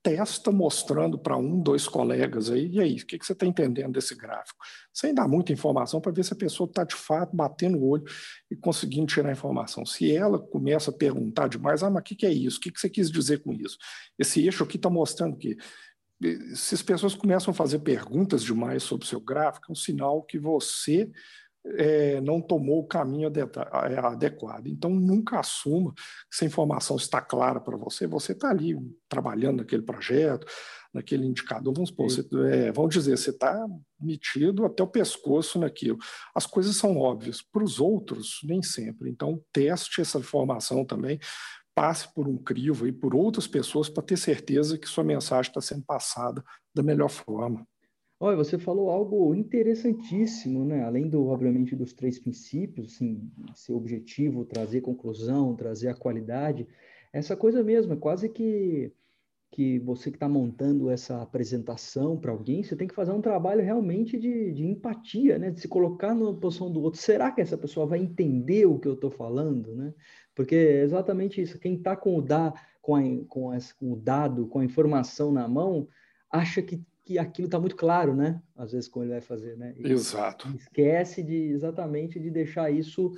Testa 0.04 0.52
mostrando 0.52 1.18
para 1.18 1.34
um, 1.34 1.58
dois 1.58 1.88
colegas 1.88 2.50
aí, 2.50 2.68
e 2.68 2.78
aí, 2.78 2.96
o 2.96 3.06
que, 3.06 3.18
que 3.18 3.24
você 3.24 3.32
está 3.32 3.46
entendendo 3.46 3.94
desse 3.94 4.14
gráfico? 4.14 4.62
Sem 4.92 5.14
dar 5.14 5.26
muita 5.26 5.50
informação 5.50 5.98
para 5.98 6.12
ver 6.12 6.22
se 6.22 6.34
a 6.34 6.36
pessoa 6.36 6.68
está 6.68 6.84
de 6.84 6.94
fato 6.94 7.34
batendo 7.34 7.78
o 7.78 7.88
olho 7.88 8.04
e 8.50 8.54
conseguindo 8.54 9.06
tirar 9.06 9.30
a 9.30 9.32
informação. 9.32 9.86
Se 9.86 10.14
ela 10.14 10.38
começa 10.38 10.90
a 10.90 10.94
perguntar 10.94 11.48
demais, 11.48 11.82
ah, 11.82 11.88
mas 11.88 12.02
o 12.02 12.04
que, 12.04 12.14
que 12.14 12.26
é 12.26 12.30
isso? 12.30 12.58
O 12.58 12.60
que, 12.60 12.70
que 12.70 12.78
você 12.78 12.90
quis 12.90 13.10
dizer 13.10 13.42
com 13.42 13.54
isso? 13.54 13.78
Esse 14.18 14.44
eixo 14.44 14.62
aqui 14.62 14.76
está 14.76 14.90
mostrando 14.90 15.38
que 15.38 15.56
se 16.54 16.74
as 16.74 16.82
pessoas 16.82 17.14
começam 17.14 17.50
a 17.50 17.54
fazer 17.54 17.78
perguntas 17.78 18.42
demais 18.42 18.82
sobre 18.82 19.06
o 19.06 19.08
seu 19.08 19.20
gráfico, 19.20 19.66
é 19.68 19.72
um 19.72 19.74
sinal 19.74 20.22
que 20.22 20.38
você 20.38 21.10
é, 21.66 22.20
não 22.20 22.40
tomou 22.40 22.80
o 22.80 22.86
caminho 22.86 23.28
é, 23.28 23.98
adequado. 23.98 24.66
Então, 24.66 24.90
nunca 24.90 25.40
assuma 25.40 25.92
que 25.94 26.00
essa 26.32 26.44
informação 26.44 26.96
está 26.96 27.20
clara 27.20 27.60
para 27.60 27.76
você. 27.76 28.06
Você 28.06 28.32
está 28.32 28.50
ali 28.50 28.76
trabalhando 29.08 29.58
naquele 29.58 29.82
projeto, 29.82 30.46
naquele 30.92 31.26
indicador. 31.26 31.72
Vamos, 31.74 31.90
supor, 31.90 32.10
você, 32.10 32.26
é, 32.52 32.70
vamos 32.70 32.94
dizer, 32.94 33.16
você 33.16 33.30
está 33.30 33.66
metido 33.98 34.64
até 34.66 34.82
o 34.82 34.88
pescoço 34.88 35.58
naquilo. 35.58 35.98
As 36.34 36.46
coisas 36.46 36.76
são 36.76 36.98
óbvias. 36.98 37.40
Para 37.40 37.64
os 37.64 37.80
outros, 37.80 38.40
nem 38.44 38.62
sempre. 38.62 39.10
Então, 39.10 39.42
teste 39.52 40.00
essa 40.00 40.18
informação 40.18 40.84
também. 40.84 41.18
Passe 41.74 42.12
por 42.14 42.28
um 42.28 42.36
crivo 42.36 42.86
e 42.86 42.92
por 42.92 43.16
outras 43.16 43.48
pessoas 43.48 43.88
para 43.88 44.02
ter 44.02 44.16
certeza 44.16 44.78
que 44.78 44.86
sua 44.86 45.02
mensagem 45.02 45.50
está 45.50 45.60
sendo 45.60 45.82
passada 45.84 46.44
da 46.74 46.82
melhor 46.82 47.08
forma. 47.08 47.66
Olha, 48.24 48.38
você 48.38 48.58
falou 48.58 48.88
algo 48.88 49.34
interessantíssimo, 49.34 50.64
né? 50.64 50.82
Além 50.82 51.10
do, 51.10 51.26
obviamente, 51.26 51.76
dos 51.76 51.92
três 51.92 52.18
princípios, 52.18 52.94
assim, 52.94 53.30
ser 53.54 53.74
objetivo, 53.74 54.46
trazer 54.46 54.80
conclusão, 54.80 55.54
trazer 55.54 55.88
a 55.88 55.94
qualidade, 55.94 56.66
essa 57.12 57.36
coisa 57.36 57.62
mesmo, 57.62 57.92
é 57.92 57.96
quase 57.96 58.30
que 58.30 58.90
que 59.50 59.78
você 59.80 60.10
que 60.10 60.16
está 60.16 60.28
montando 60.28 60.90
essa 60.90 61.20
apresentação 61.22 62.16
para 62.16 62.32
alguém, 62.32 62.62
você 62.62 62.74
tem 62.74 62.88
que 62.88 62.94
fazer 62.94 63.12
um 63.12 63.20
trabalho 63.20 63.62
realmente 63.62 64.18
de, 64.18 64.52
de 64.52 64.64
empatia, 64.64 65.38
né? 65.38 65.50
De 65.50 65.60
se 65.60 65.68
colocar 65.68 66.14
na 66.14 66.32
posição 66.32 66.72
do 66.72 66.80
outro. 66.80 66.98
Será 66.98 67.30
que 67.30 67.42
essa 67.42 67.58
pessoa 67.58 67.84
vai 67.84 67.98
entender 67.98 68.64
o 68.64 68.78
que 68.78 68.88
eu 68.88 68.94
estou 68.94 69.10
falando, 69.10 69.76
né? 69.76 69.92
Porque 70.34 70.54
é 70.54 70.82
exatamente 70.82 71.42
isso. 71.42 71.58
Quem 71.58 71.74
está 71.74 71.94
com 71.94 72.18
o 72.18 72.24
com, 72.80 72.96
a, 72.96 73.02
com, 73.28 73.50
com 73.78 73.92
o 73.92 73.96
dado, 73.96 74.46
com 74.46 74.60
a 74.60 74.64
informação 74.64 75.30
na 75.30 75.46
mão, 75.46 75.86
acha 76.30 76.62
que 76.62 76.82
que 77.04 77.18
aquilo 77.18 77.46
está 77.46 77.60
muito 77.60 77.76
claro, 77.76 78.16
né? 78.16 78.40
Às 78.56 78.72
vezes, 78.72 78.88
como 78.88 79.04
ele 79.04 79.12
vai 79.12 79.20
fazer, 79.20 79.56
né? 79.56 79.74
E 79.76 79.92
Exato. 79.92 80.48
Esquece 80.56 81.22
de 81.22 81.34
exatamente 81.34 82.18
de 82.18 82.30
deixar 82.30 82.70
isso 82.70 83.12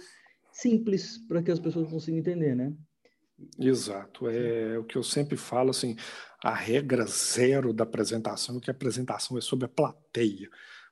simples 0.53 1.19
para 1.29 1.43
que 1.43 1.51
as 1.51 1.61
pessoas 1.61 1.89
consigam 1.89 2.19
entender, 2.19 2.57
né? 2.57 2.73
Exato. 3.59 4.29
É 4.29 4.79
o 4.79 4.85
que 4.85 4.97
eu 4.97 5.03
sempre 5.03 5.37
falo, 5.37 5.71
assim, 5.71 5.95
a 6.43 6.55
regra 6.55 7.05
zero 7.07 7.73
da 7.73 7.85
apresentação 7.85 8.57
é 8.57 8.61
que 8.61 8.71
a 8.71 8.75
apresentação 8.75 9.39
é 9.39 9.41
sobre 9.41 9.67
a 9.67 9.69
plateia. 9.69 10.49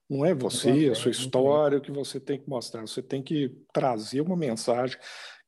Não 0.08 0.24
é 0.24 0.34
você, 0.34 0.68
plateia, 0.68 0.92
a 0.92 0.94
sua 0.94 1.10
história, 1.10 1.78
o 1.78 1.80
que 1.80 1.90
você 1.90 2.20
tem 2.20 2.38
que 2.38 2.48
mostrar. 2.48 2.82
Você 2.82 3.02
tem 3.02 3.22
que 3.22 3.56
trazer 3.72 4.20
uma 4.20 4.36
mensagem 4.36 4.98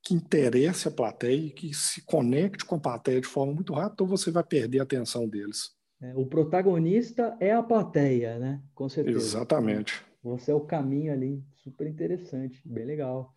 que 0.03 0.15
interesse 0.15 0.89
a 0.89 0.91
plateia 0.91 1.47
e 1.47 1.51
que 1.51 1.75
se 1.75 2.03
conecte 2.07 2.65
com 2.65 2.77
a 2.77 2.81
plateia 2.81 3.21
de 3.21 3.27
forma 3.27 3.53
muito 3.53 3.75
rápida, 3.75 4.03
ou 4.03 4.09
você 4.09 4.31
vai 4.31 4.43
perder 4.43 4.81
a 4.81 4.85
atenção 4.85 5.29
deles. 5.29 5.76
É, 6.01 6.13
o 6.15 6.27
protagonista 6.27 7.37
é 7.41 7.53
a 7.53 7.63
plateia, 7.63 8.39
né? 8.39 8.63
Com 8.75 8.89
certeza. 8.89 9.19
Exatamente. 9.19 10.05
Você 10.23 10.51
é 10.51 10.55
o 10.55 10.61
caminho 10.61 11.13
ali, 11.13 11.43
super 11.55 11.87
interessante, 11.87 12.61
bem 12.65 12.85
legal. 12.85 13.33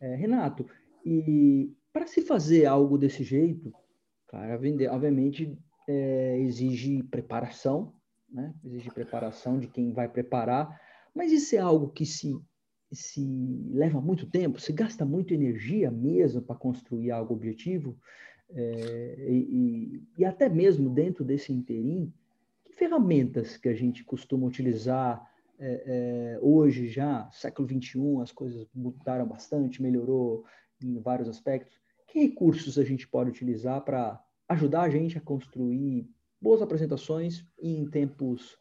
É, 0.00 0.14
Renato, 0.14 0.66
e 1.04 1.72
para 1.92 2.06
se 2.06 2.22
fazer 2.22 2.66
algo 2.66 2.98
desse 2.98 3.24
jeito, 3.24 3.72
claro, 4.28 4.52
obviamente 4.90 5.58
é, 5.88 6.38
exige 6.40 7.02
preparação, 7.04 7.94
né? 8.28 8.54
Exige 8.64 8.90
preparação 8.90 9.58
de 9.58 9.68
quem 9.68 9.92
vai 9.92 10.08
preparar, 10.08 10.80
mas 11.14 11.32
isso 11.32 11.54
é 11.56 11.58
algo 11.58 11.88
que 11.88 12.04
se 12.04 12.34
se 12.92 13.20
leva 13.72 14.00
muito 14.00 14.26
tempo, 14.26 14.60
se 14.60 14.72
gasta 14.72 15.04
muito 15.04 15.34
energia 15.34 15.90
mesmo 15.90 16.40
para 16.40 16.54
construir 16.54 17.10
algo 17.10 17.34
objetivo. 17.34 17.98
É, 18.50 19.16
e, 19.28 20.02
e, 20.18 20.24
até 20.24 20.48
mesmo 20.48 20.90
dentro 20.90 21.24
desse 21.24 21.52
interim, 21.52 22.12
que 22.64 22.72
ferramentas 22.72 23.56
que 23.56 23.68
a 23.68 23.74
gente 23.74 24.04
costuma 24.04 24.46
utilizar 24.46 25.28
é, 25.58 25.82
é, 25.86 26.38
hoje 26.40 26.88
já, 26.88 27.28
século 27.30 27.68
XXI, 27.68 28.20
as 28.22 28.32
coisas 28.32 28.66
mudaram 28.74 29.26
bastante, 29.26 29.82
melhorou 29.82 30.44
em 30.82 30.98
vários 30.98 31.28
aspectos. 31.28 31.80
Que 32.06 32.20
recursos 32.20 32.78
a 32.78 32.84
gente 32.84 33.08
pode 33.08 33.30
utilizar 33.30 33.80
para 33.82 34.22
ajudar 34.48 34.82
a 34.82 34.90
gente 34.90 35.16
a 35.16 35.20
construir 35.20 36.08
boas 36.40 36.60
apresentações 36.60 37.46
em 37.58 37.88
tempos 37.88 38.58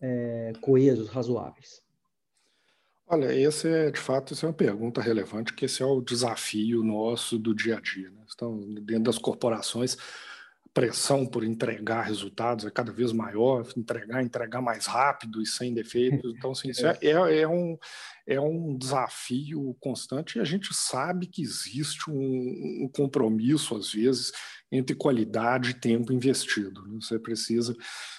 é, 0.00 0.52
coesos, 0.60 1.08
razoáveis? 1.08 1.82
Olha, 3.10 3.32
esse 3.32 3.66
é, 3.68 3.90
de 3.90 3.98
fato, 3.98 4.34
essa 4.34 4.44
é 4.44 4.48
uma 4.48 4.52
pergunta 4.54 5.00
relevante, 5.00 5.54
que 5.54 5.64
esse 5.64 5.82
é 5.82 5.86
o 5.86 6.00
desafio 6.00 6.82
nosso 6.82 7.38
do 7.38 7.54
dia 7.54 7.78
a 7.78 7.80
dia. 7.80 8.10
Né? 8.10 8.20
Então, 8.34 8.60
dentro 8.82 9.04
das 9.04 9.16
corporações, 9.18 9.96
pressão 10.80 11.26
por 11.26 11.44
entregar 11.44 12.02
resultados 12.02 12.64
é 12.64 12.70
cada 12.70 12.92
vez 12.92 13.12
maior, 13.12 13.66
entregar, 13.76 14.22
entregar 14.22 14.60
mais 14.60 14.86
rápido 14.86 15.42
e 15.42 15.46
sem 15.46 15.74
defeitos. 15.74 16.34
Então, 16.36 16.52
assim, 16.52 16.70
isso 16.70 16.86
é, 16.86 16.98
é, 17.02 17.40
é 17.40 17.48
um, 17.48 17.76
é 18.26 18.40
um 18.40 18.76
desafio 18.76 19.76
constante 19.80 20.38
e 20.38 20.40
a 20.40 20.44
gente 20.44 20.72
sabe 20.72 21.26
que 21.26 21.42
existe 21.42 22.10
um, 22.10 22.84
um 22.84 22.90
compromisso, 22.92 23.76
às 23.76 23.92
vezes, 23.92 24.32
entre 24.70 24.94
qualidade 24.94 25.70
e 25.70 25.74
tempo 25.74 26.12
investido. 26.12 26.82
Né? 26.86 26.98
Você 27.00 27.18
precisa, 27.18 27.74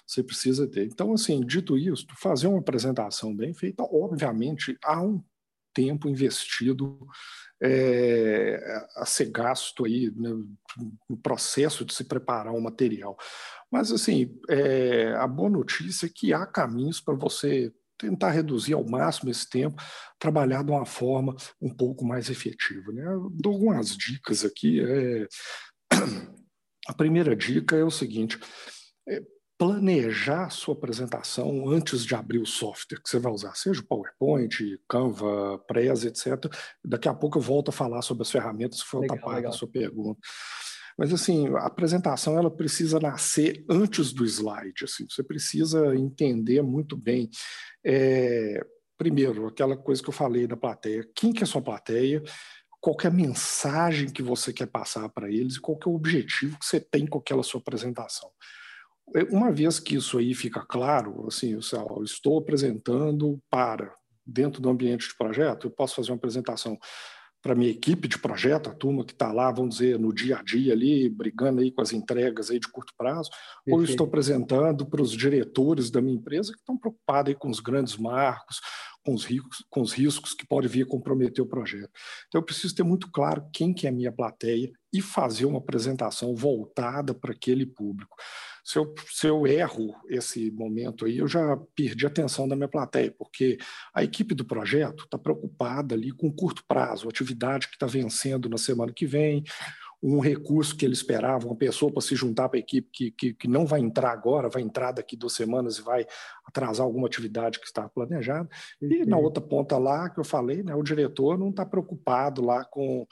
você 0.05 0.23
precisa 0.23 0.67
ter. 0.67 0.85
Então, 0.85 1.13
assim, 1.13 1.41
dito 1.41 1.77
isso, 1.77 2.05
fazer 2.17 2.47
uma 2.47 2.59
apresentação 2.59 3.35
bem 3.35 3.53
feita, 3.53 3.83
obviamente, 3.83 4.77
há 4.83 5.01
um 5.01 5.23
tempo 5.79 6.09
investido 6.09 7.07
é, 7.63 8.59
a 8.97 9.05
ser 9.05 9.31
gasto 9.31 9.85
aí 9.85 10.11
né, 10.11 10.29
no 11.09 11.17
processo 11.17 11.85
de 11.85 11.93
se 11.93 12.03
preparar 12.03 12.53
um 12.53 12.59
material. 12.59 13.17
Mas, 13.71 13.91
assim, 13.91 14.37
é, 14.49 15.13
a 15.15 15.25
boa 15.25 15.49
notícia 15.49 16.05
é 16.05 16.11
que 16.13 16.33
há 16.33 16.45
caminhos 16.45 16.99
para 16.99 17.15
você 17.15 17.71
tentar 17.97 18.31
reduzir 18.31 18.73
ao 18.73 18.87
máximo 18.87 19.29
esse 19.29 19.49
tempo, 19.49 19.81
trabalhar 20.17 20.63
de 20.63 20.71
uma 20.71 20.85
forma 20.85 21.35
um 21.61 21.73
pouco 21.73 22.05
mais 22.05 22.29
efetiva. 22.29 22.91
Né? 22.91 23.03
Dou 23.33 23.53
algumas 23.53 23.95
dicas 23.95 24.43
aqui. 24.43 24.81
É... 24.81 25.27
A 26.87 26.93
primeira 26.93 27.35
dica 27.35 27.75
é 27.75 27.83
o 27.83 27.91
seguinte: 27.91 28.39
planejar 29.59 30.49
sua 30.49 30.73
apresentação 30.73 31.67
antes 31.67 32.05
de 32.05 32.15
abrir 32.15 32.39
o 32.39 32.45
software 32.45 33.01
que 33.01 33.09
você 33.09 33.19
vai 33.19 33.29
usar, 33.29 33.53
seja 33.55 33.81
o 33.81 33.85
PowerPoint, 33.85 34.55
Canva, 34.87 35.59
Prezi, 35.67 36.07
etc. 36.07 36.45
Daqui 36.83 37.09
a 37.09 37.13
pouco 37.13 37.37
eu 37.37 37.41
volto 37.41 37.67
a 37.67 37.73
falar 37.73 38.01
sobre 38.01 38.23
as 38.23 38.31
ferramentas, 38.31 38.79
se 38.79 38.85
for 38.85 39.01
outra 39.01 39.17
parte 39.17 39.43
da 39.43 39.51
sua 39.51 39.67
pergunta. 39.67 40.21
Mas 40.97 41.13
assim, 41.13 41.49
a 41.49 41.65
apresentação 41.65 42.37
ela 42.37 42.49
precisa 42.49 43.01
nascer 43.01 43.65
antes 43.69 44.13
do 44.13 44.23
slide. 44.25 44.85
Assim, 44.85 45.05
você 45.09 45.21
precisa 45.21 45.93
entender 45.93 46.61
muito 46.61 46.95
bem. 46.95 47.29
É, 47.83 48.65
primeiro, 48.97 49.47
aquela 49.47 49.75
coisa 49.75 50.01
que 50.01 50.07
eu 50.07 50.13
falei 50.13 50.47
da 50.47 50.55
plateia. 50.55 51.05
Quem 51.13 51.33
que 51.33 51.41
é 51.41 51.43
a 51.43 51.47
sua 51.47 51.61
plateia? 51.61 52.23
Qual 52.79 52.95
é 53.03 53.07
a 53.07 53.11
mensagem 53.11 54.09
que 54.09 54.23
você 54.23 54.53
quer 54.53 54.67
passar 54.67 55.09
para 55.09 55.29
eles 55.29 55.55
e 55.55 55.59
qual 55.59 55.77
é 55.85 55.89
o 55.89 55.95
objetivo 55.95 56.57
que 56.57 56.65
você 56.65 56.79
tem 56.79 57.05
com 57.05 57.19
aquela 57.19 57.43
sua 57.43 57.59
apresentação. 57.59 58.29
É, 59.15 59.23
uma 59.35 59.51
vez 59.51 59.79
que 59.79 59.95
isso 59.95 60.17
aí 60.17 60.33
fica 60.33 60.65
claro, 60.67 61.25
assim, 61.27 61.53
eu 61.53 62.03
estou 62.03 62.37
apresentando 62.37 63.39
para 63.49 63.93
dentro 64.25 64.61
do 64.61 64.69
ambiente 64.69 65.07
de 65.07 65.17
projeto, 65.17 65.67
eu 65.67 65.71
posso 65.71 65.95
fazer 65.95 66.11
uma 66.11 66.17
apresentação 66.17 66.77
para 67.41 67.55
minha 67.55 67.71
equipe 67.71 68.07
de 68.07 68.19
projeto, 68.19 68.69
a 68.69 68.75
turma 68.75 69.05
que 69.05 69.13
está 69.13 69.31
lá, 69.31 69.49
vamos 69.51 69.75
dizer, 69.75 69.97
no 69.97 70.13
dia 70.13 70.37
a 70.37 70.43
dia 70.43 70.73
ali, 70.73 71.07
brigando 71.07 71.61
aí 71.61 71.71
com 71.71 71.81
as 71.81 71.93
entregas 71.93 72.51
aí 72.51 72.59
de 72.59 72.67
curto 72.67 72.93
prazo, 72.97 73.29
Perfeito. 73.29 73.77
ou 73.77 73.83
estou 73.83 74.07
apresentando 74.07 74.85
para 74.85 75.01
os 75.01 75.11
diretores 75.11 75.89
da 75.89 76.01
minha 76.01 76.17
empresa 76.17 76.51
que 76.51 76.59
estão 76.59 76.77
preocupados 76.77 77.29
aí 77.29 77.35
com 77.35 77.49
os 77.49 77.61
grandes 77.61 77.95
marcos, 77.95 78.59
com 79.05 79.13
os, 79.13 79.23
riscos, 79.23 79.65
com 79.69 79.81
os 79.81 79.93
riscos 79.93 80.33
que 80.33 80.45
pode 80.45 80.67
vir 80.67 80.83
a 80.83 80.89
comprometer 80.89 81.41
o 81.41 81.47
projeto. 81.47 81.89
Então, 82.27 82.41
eu 82.41 82.45
preciso 82.45 82.75
ter 82.75 82.83
muito 82.83 83.09
claro 83.09 83.47
quem 83.53 83.73
que 83.73 83.87
é 83.87 83.89
a 83.89 83.93
minha 83.93 84.11
plateia 84.11 84.69
e 84.91 85.01
fazer 85.01 85.45
uma 85.45 85.59
apresentação 85.59 86.35
voltada 86.35 87.13
para 87.13 87.31
aquele 87.31 87.65
público. 87.65 88.17
Se 88.69 88.77
eu, 88.77 88.93
se 89.11 89.25
eu 89.25 89.47
erro 89.47 89.95
esse 90.07 90.51
momento 90.51 91.03
aí, 91.03 91.17
eu 91.17 91.27
já 91.27 91.57
perdi 91.75 92.05
a 92.05 92.07
atenção 92.07 92.47
da 92.47 92.55
minha 92.55 92.67
plateia, 92.67 93.11
porque 93.17 93.57
a 93.91 94.03
equipe 94.03 94.35
do 94.35 94.45
projeto 94.45 95.05
está 95.05 95.17
preocupada 95.17 95.95
ali 95.95 96.11
com 96.11 96.31
curto 96.31 96.63
prazo, 96.67 97.09
atividade 97.09 97.67
que 97.67 97.73
está 97.73 97.87
vencendo 97.87 98.47
na 98.47 98.59
semana 98.59 98.93
que 98.93 99.07
vem, 99.07 99.43
um 100.03 100.19
recurso 100.19 100.77
que 100.77 100.85
ele 100.85 100.93
esperava, 100.93 101.47
uma 101.47 101.55
pessoa 101.55 101.91
para 101.91 102.01
se 102.01 102.15
juntar 102.15 102.47
para 102.47 102.57
a 102.57 102.61
equipe 102.61 102.89
que, 102.93 103.11
que, 103.11 103.33
que, 103.33 103.47
não 103.47 103.65
vai 103.65 103.79
entrar 103.81 104.11
agora, 104.11 104.49
vai 104.49 104.61
entrar 104.61 104.91
daqui 104.91 105.17
duas 105.17 105.33
semanas 105.33 105.77
e 105.77 105.81
vai 105.81 106.05
atrasar 106.45 106.85
alguma 106.85 107.07
atividade 107.07 107.59
que 107.59 107.65
estava 107.65 107.89
planejada. 107.89 108.47
E 108.79 109.03
na 109.03 109.17
outra 109.17 109.43
ponta 109.43 109.79
lá, 109.79 110.09
que 110.09 110.19
eu 110.19 110.23
falei, 110.23 110.63
né, 110.63 110.73
o 110.75 110.83
diretor 110.83 111.39
não 111.39 111.49
está 111.49 111.65
preocupado 111.65 112.45
lá 112.45 112.63
com, 112.63 113.05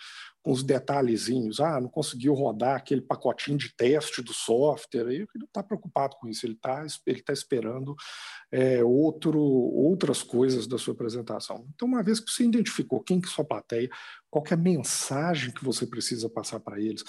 com 0.48 0.54
os 0.54 0.64
detalhezinhos. 0.64 1.60
Ah, 1.60 1.82
não 1.82 1.90
conseguiu 1.90 2.34
rodar 2.34 2.78
aquele 2.78 3.02
pacotinho 3.02 3.58
de 3.58 3.76
teste 3.76 4.22
do 4.22 4.34
software. 4.34 5.12
Ele 5.12 5.28
não 5.36 5.46
está 5.46 5.62
preocupado 5.62 6.16
com 6.16 6.30
isso, 6.30 6.46
ele 6.46 6.54
está 6.54 6.86
ele 7.06 7.22
tá 7.22 7.34
esperando 7.34 7.94
é, 8.50 8.82
outro, 8.82 9.42
outras 9.42 10.24
coisas 10.24 10.66
da 10.66 10.78
sua 10.78 10.94
apresentação. 10.94 11.68
Então, 11.76 11.86
uma 11.86 12.02
vez 12.02 12.22
que 12.22 12.32
você 12.32 12.46
identificou 12.46 13.04
quem 13.04 13.20
que 13.20 13.28
é 13.28 13.32
sua 13.32 13.44
plateia, 13.44 13.90
qual 14.30 14.46
é 14.50 14.54
a 14.54 14.58
mensagem 14.58 15.52
que 15.52 15.66
você 15.66 15.86
precisa 15.86 16.30
passar 16.30 16.62
para 16.62 16.80
eles, 16.80 17.04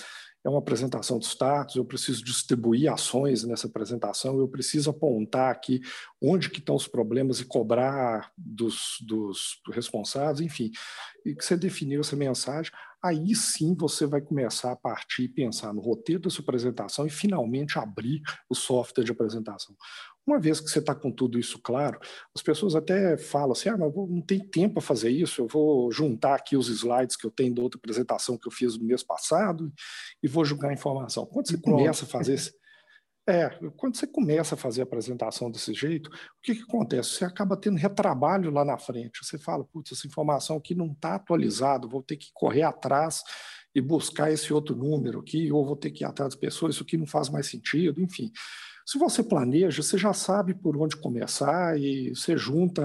é 0.45 0.49
uma 0.49 0.61
apresentação 0.61 1.18
de 1.18 1.26
status, 1.26 1.76
eu 1.76 1.85
preciso 1.85 2.25
distribuir 2.25 2.92
ações 2.92 3.45
nessa 3.45 3.66
apresentação, 3.66 4.38
eu 4.38 4.49
preciso 4.49 4.90
apontar 4.90 5.50
aqui 5.50 5.80
onde 6.23 6.49
que 6.49 6.59
estão 6.59 6.75
os 6.75 6.87
problemas 6.87 7.40
e 7.40 7.45
cobrar 7.45 8.33
dos, 8.37 8.97
dos 9.00 9.61
responsáveis, 9.73 10.40
enfim, 10.40 10.71
e 11.25 11.35
que 11.35 11.45
você 11.45 11.57
definiu 11.57 12.00
essa 12.00 12.16
mensagem, 12.16 12.73
aí 13.02 13.35
sim 13.35 13.75
você 13.75 14.07
vai 14.07 14.21
começar 14.21 14.73
a 14.73 14.76
partir 14.76 15.25
e 15.25 15.28
pensar 15.28 15.73
no 15.73 15.81
roteiro 15.81 16.23
da 16.23 16.31
sua 16.31 16.43
apresentação 16.43 17.07
e 17.07 17.11
finalmente 17.11 17.78
abrir 17.78 18.21
o 18.49 18.55
software 18.55 19.05
de 19.05 19.12
apresentação. 19.12 19.75
Uma 20.26 20.38
vez 20.38 20.61
que 20.61 20.69
você 20.69 20.78
está 20.78 20.95
com 20.95 21.11
tudo 21.11 21.38
isso 21.38 21.59
claro, 21.59 21.99
as 22.37 22.43
pessoas 22.43 22.75
até 22.75 23.17
falam 23.17 23.52
assim: 23.52 23.71
ah, 23.71 23.78
mas 23.78 23.95
não 23.95 24.21
tem 24.21 24.38
tempo 24.40 24.75
para 24.75 24.83
fazer 24.83 25.09
isso, 25.09 25.40
eu 25.40 25.47
vou 25.47 25.90
juntar 25.90 26.35
aqui 26.35 26.55
os 26.55 26.69
slides 26.69 27.17
que 27.17 27.26
eu 27.26 27.31
tenho 27.31 27.55
da 27.55 27.62
outra 27.62 27.78
apresentação 27.78 28.37
que 28.37 28.47
eu 28.47 28.52
fiz 28.52 28.76
no 28.76 28.85
mês 28.85 29.02
passado 29.02 29.73
e 30.23 30.28
vou 30.28 30.45
jogar 30.45 30.69
a 30.69 30.75
informação. 30.75 31.25
Quando 31.25 31.49
você 31.49 31.57
começa 31.57 32.05
a 32.05 32.09
fazer 32.09 32.35
esse, 32.35 32.52
é, 33.28 33.50
quando 33.76 33.97
você 33.97 34.06
começa 34.06 34.54
a 34.54 34.58
fazer 34.58 34.80
a 34.80 34.85
apresentação 34.85 35.50
desse 35.50 35.75
jeito, 35.75 36.08
o 36.08 36.12
que, 36.42 36.54
que 36.54 36.62
acontece? 36.62 37.11
Você 37.11 37.25
acaba 37.26 37.58
tendo 37.58 37.76
retrabalho 37.76 38.50
lá 38.50 38.64
na 38.64 38.78
frente. 38.78 39.23
Você 39.23 39.37
fala, 39.37 39.64
putz, 39.64 39.92
essa 39.92 40.06
informação 40.06 40.56
aqui 40.56 40.75
não 40.75 40.92
está 40.92 41.16
atualizada, 41.16 41.87
vou 41.87 42.02
ter 42.02 42.16
que 42.16 42.30
correr 42.32 42.62
atrás 42.62 43.23
e 43.75 43.82
buscar 43.82 44.32
esse 44.32 44.52
outro 44.52 44.75
número 44.75 45.20
aqui, 45.20 45.52
ou 45.52 45.64
vou 45.64 45.76
ter 45.76 45.90
que 45.90 46.04
ir 46.04 46.06
atrás 46.06 46.32
das 46.32 46.40
pessoas, 46.40 46.75
isso 46.75 46.82
aqui 46.82 46.97
não 46.97 47.06
faz 47.06 47.28
mais 47.28 47.47
sentido, 47.47 48.00
enfim. 48.00 48.32
Se 48.87 48.99
você 48.99 49.23
planeja, 49.23 49.82
você 49.82 49.99
já 49.99 50.14
sabe 50.14 50.54
por 50.54 50.75
onde 50.78 50.97
começar 50.97 51.78
e 51.78 52.14
você 52.14 52.35
junta 52.35 52.82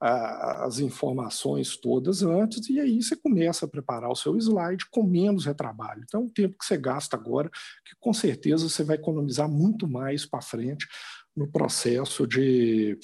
as 0.00 0.78
informações 0.78 1.76
todas 1.76 2.22
antes 2.22 2.68
e 2.70 2.78
aí 2.78 3.02
você 3.02 3.16
começa 3.16 3.66
a 3.66 3.68
preparar 3.68 4.10
o 4.10 4.16
seu 4.16 4.36
slide 4.36 4.86
com 4.90 5.02
menos 5.02 5.44
retrabalho. 5.44 6.02
Então, 6.04 6.24
o 6.24 6.30
tempo 6.30 6.56
que 6.56 6.64
você 6.64 6.76
gasta 6.76 7.16
agora, 7.16 7.50
que 7.84 7.96
com 7.98 8.12
certeza 8.12 8.68
você 8.68 8.84
vai 8.84 8.96
economizar 8.96 9.48
muito 9.48 9.88
mais 9.88 10.24
para 10.24 10.40
frente 10.40 10.86
no 11.36 11.50
processo 11.50 12.26
de 12.26 12.96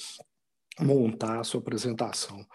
montar 0.79 1.39
a 1.39 1.43
sua 1.43 1.59
apresentação. 1.59 2.45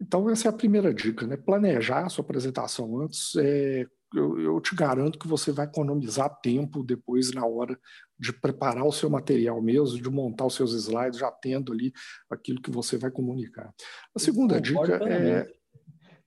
Então, 0.00 0.28
essa 0.30 0.48
é 0.48 0.50
a 0.50 0.52
primeira 0.52 0.92
dica, 0.94 1.26
né? 1.26 1.36
Planejar 1.36 2.06
a 2.06 2.08
sua 2.08 2.24
apresentação 2.24 3.00
antes 3.00 3.34
é, 3.36 3.86
eu, 4.14 4.40
eu, 4.40 4.60
te 4.60 4.74
garanto 4.74 5.18
que 5.18 5.28
você 5.28 5.52
vai 5.52 5.66
economizar 5.66 6.40
tempo 6.40 6.82
depois 6.82 7.32
na 7.32 7.46
hora 7.46 7.78
de 8.18 8.32
preparar 8.32 8.84
o 8.84 8.92
seu 8.92 9.08
material 9.08 9.62
mesmo, 9.62 10.00
de 10.00 10.10
montar 10.10 10.46
os 10.46 10.54
seus 10.54 10.72
slides, 10.74 11.18
já 11.18 11.30
tendo 11.30 11.72
ali 11.72 11.92
aquilo 12.30 12.60
que 12.60 12.70
você 12.70 12.98
vai 12.98 13.10
comunicar. 13.10 13.72
A 14.14 14.18
segunda 14.18 14.60
dica 14.60 14.98
é. 15.08 15.59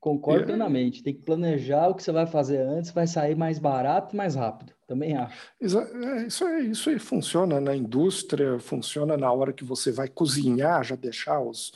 Concordo 0.04 0.44
plenamente. 0.44 1.02
Tem 1.02 1.14
que 1.14 1.22
planejar 1.22 1.88
o 1.88 1.96
que 1.96 2.04
você 2.04 2.12
vai 2.12 2.28
fazer 2.28 2.58
antes, 2.58 2.92
vai 2.92 3.08
sair 3.08 3.38
mais 3.38 3.58
barato 3.58 4.14
e 4.14 4.18
mais 4.18 4.36
rápido. 4.36 4.74
Também 4.86 5.16
acho. 5.16 5.34
É, 5.62 5.66
isso, 5.66 6.44
é, 6.46 6.62
isso 6.64 6.90
aí 6.90 7.00
funciona 7.00 7.62
na 7.62 7.74
indústria, 7.74 8.60
funciona 8.60 9.16
na 9.16 9.32
hora 9.32 9.54
que 9.54 9.64
você 9.64 9.94
vai 9.94 10.10
cozinhar, 10.10 10.84
já 10.84 10.98
deixar 10.98 11.40
os, 11.40 11.72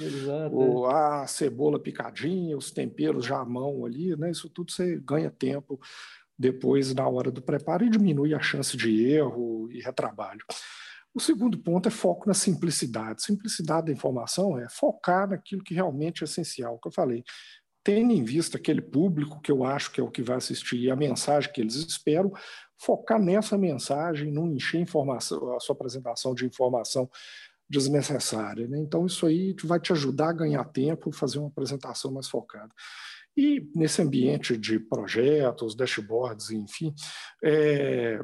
o, 0.52 0.86
é. 0.90 0.94
a 0.94 1.26
cebola 1.26 1.80
picadinha, 1.80 2.58
os 2.58 2.70
temperos 2.70 3.24
já 3.24 3.40
à 3.40 3.46
mão 3.46 3.86
ali, 3.86 4.14
né? 4.18 4.30
Isso 4.30 4.50
tudo 4.50 4.74
você 4.74 5.00
ganha 5.00 5.32
tempo 5.32 5.80
depois 6.38 6.94
na 6.94 7.08
hora 7.08 7.32
do 7.32 7.42
preparo 7.42 7.86
e 7.86 7.90
diminui 7.90 8.34
a 8.34 8.42
chance 8.42 8.76
de 8.76 9.06
erro 9.06 9.70
e 9.72 9.80
retrabalho. 9.80 10.44
O 11.16 11.22
segundo 11.22 11.58
ponto 11.58 11.88
é 11.88 11.92
foco 11.92 12.28
na 12.28 12.34
simplicidade. 12.34 13.24
Simplicidade 13.24 13.88
da 13.88 13.94
informação 13.94 14.60
é 14.60 14.68
focar 14.70 15.30
naquilo 15.30 15.64
que 15.64 15.74
realmente 15.74 16.24
é 16.24 16.26
essencial, 16.26 16.78
que 16.78 16.90
eu 16.90 16.92
falei 16.92 17.24
tendo 17.88 18.12
em 18.12 18.22
vista 18.22 18.58
aquele 18.58 18.82
público 18.82 19.40
que 19.40 19.50
eu 19.50 19.64
acho 19.64 19.94
que 19.94 20.02
é 20.02 20.04
o 20.04 20.12
que 20.12 20.22
vai 20.22 20.36
assistir 20.36 20.78
e 20.78 20.92
a 20.92 20.96
mensagem 20.96 21.50
que 21.54 21.62
eles 21.62 21.76
esperam, 21.76 22.34
focar 22.78 23.18
nessa 23.18 23.58
mensagem, 23.58 24.30
não 24.30 24.52
encher 24.52 24.82
informação, 24.82 25.56
a 25.56 25.60
sua 25.62 25.74
apresentação 25.74 26.36
de 26.36 26.46
informação 26.46 27.10
desnecessária. 27.70 28.68
Né? 28.68 28.78
Então, 28.78 29.06
isso 29.06 29.26
aí 29.26 29.56
vai 29.64 29.80
te 29.80 29.94
ajudar 29.94 30.32
a 30.32 30.34
ganhar 30.34 30.66
tempo, 30.66 31.14
fazer 31.14 31.40
uma 31.40 31.48
apresentação 31.48 32.12
mais 32.12 32.28
focada. 32.28 32.74
E 33.38 33.72
nesse 33.74 34.02
ambiente 34.02 34.58
de 34.58 34.80
projetos, 34.82 35.74
dashboards, 35.74 36.52
enfim, 36.52 36.94
é, 37.42 38.20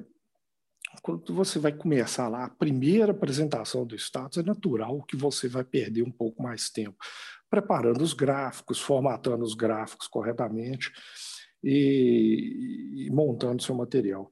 quando 1.02 1.34
você 1.34 1.58
vai 1.58 1.72
começar 1.72 2.28
lá 2.28 2.44
a 2.44 2.50
primeira 2.50 3.14
apresentação 3.14 3.86
do 3.86 3.96
status, 3.96 4.40
é 4.40 4.44
natural 4.44 5.02
que 5.04 5.16
você 5.16 5.48
vai 5.48 5.64
perder 5.64 6.04
um 6.04 6.12
pouco 6.12 6.44
mais 6.44 6.70
tempo 6.70 6.98
preparando 7.54 8.02
os 8.02 8.14
gráficos, 8.14 8.80
formatando 8.82 9.44
os 9.44 9.54
gráficos 9.54 10.08
corretamente 10.08 10.92
e, 11.64 13.06
e 13.06 13.12
montando 13.12 13.62
seu 13.62 13.76
material. 13.76 14.32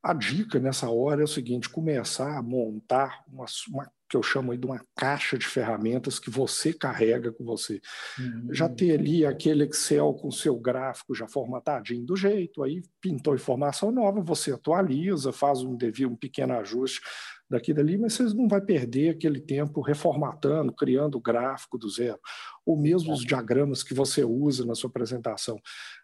A 0.00 0.14
dica 0.14 0.60
nessa 0.60 0.88
hora 0.88 1.20
é 1.20 1.24
o 1.24 1.28
seguinte: 1.28 1.68
começar 1.68 2.38
a 2.38 2.40
montar 2.40 3.24
uma, 3.26 3.44
uma 3.70 3.92
que 4.10 4.16
eu 4.16 4.22
chamo 4.24 4.50
aí 4.50 4.58
de 4.58 4.66
uma 4.66 4.84
caixa 4.96 5.38
de 5.38 5.46
ferramentas 5.46 6.18
que 6.18 6.28
você 6.28 6.72
carrega 6.72 7.32
com 7.32 7.44
você. 7.44 7.80
Uhum. 8.18 8.48
Já 8.52 8.68
ter 8.68 8.98
ali 8.98 9.24
aquele 9.24 9.64
Excel 9.64 10.12
com 10.14 10.32
seu 10.32 10.58
gráfico 10.58 11.14
já 11.14 11.28
formatadinho 11.28 12.04
do 12.04 12.16
jeito, 12.16 12.64
aí 12.64 12.82
pintou 13.00 13.36
informação 13.36 13.92
nova, 13.92 14.20
você 14.20 14.52
atualiza, 14.52 15.32
faz 15.32 15.62
um 15.62 15.76
devia 15.76 16.08
um 16.08 16.16
pequeno 16.16 16.54
ajuste 16.54 17.00
daqui 17.48 17.72
dali, 17.72 17.98
mas 17.98 18.14
você 18.14 18.22
não 18.34 18.48
vai 18.48 18.60
perder 18.60 19.10
aquele 19.10 19.40
tempo 19.40 19.80
reformatando, 19.80 20.72
criando 20.72 21.16
o 21.16 21.20
gráfico 21.20 21.76
do 21.78 21.88
zero, 21.88 22.18
ou 22.64 22.80
mesmo 22.80 23.12
os 23.12 23.24
diagramas 23.24 23.82
que 23.82 23.92
você 23.92 24.24
usa 24.24 24.64
na 24.64 24.74
sua 24.74 24.88
apresentação. 24.88 25.58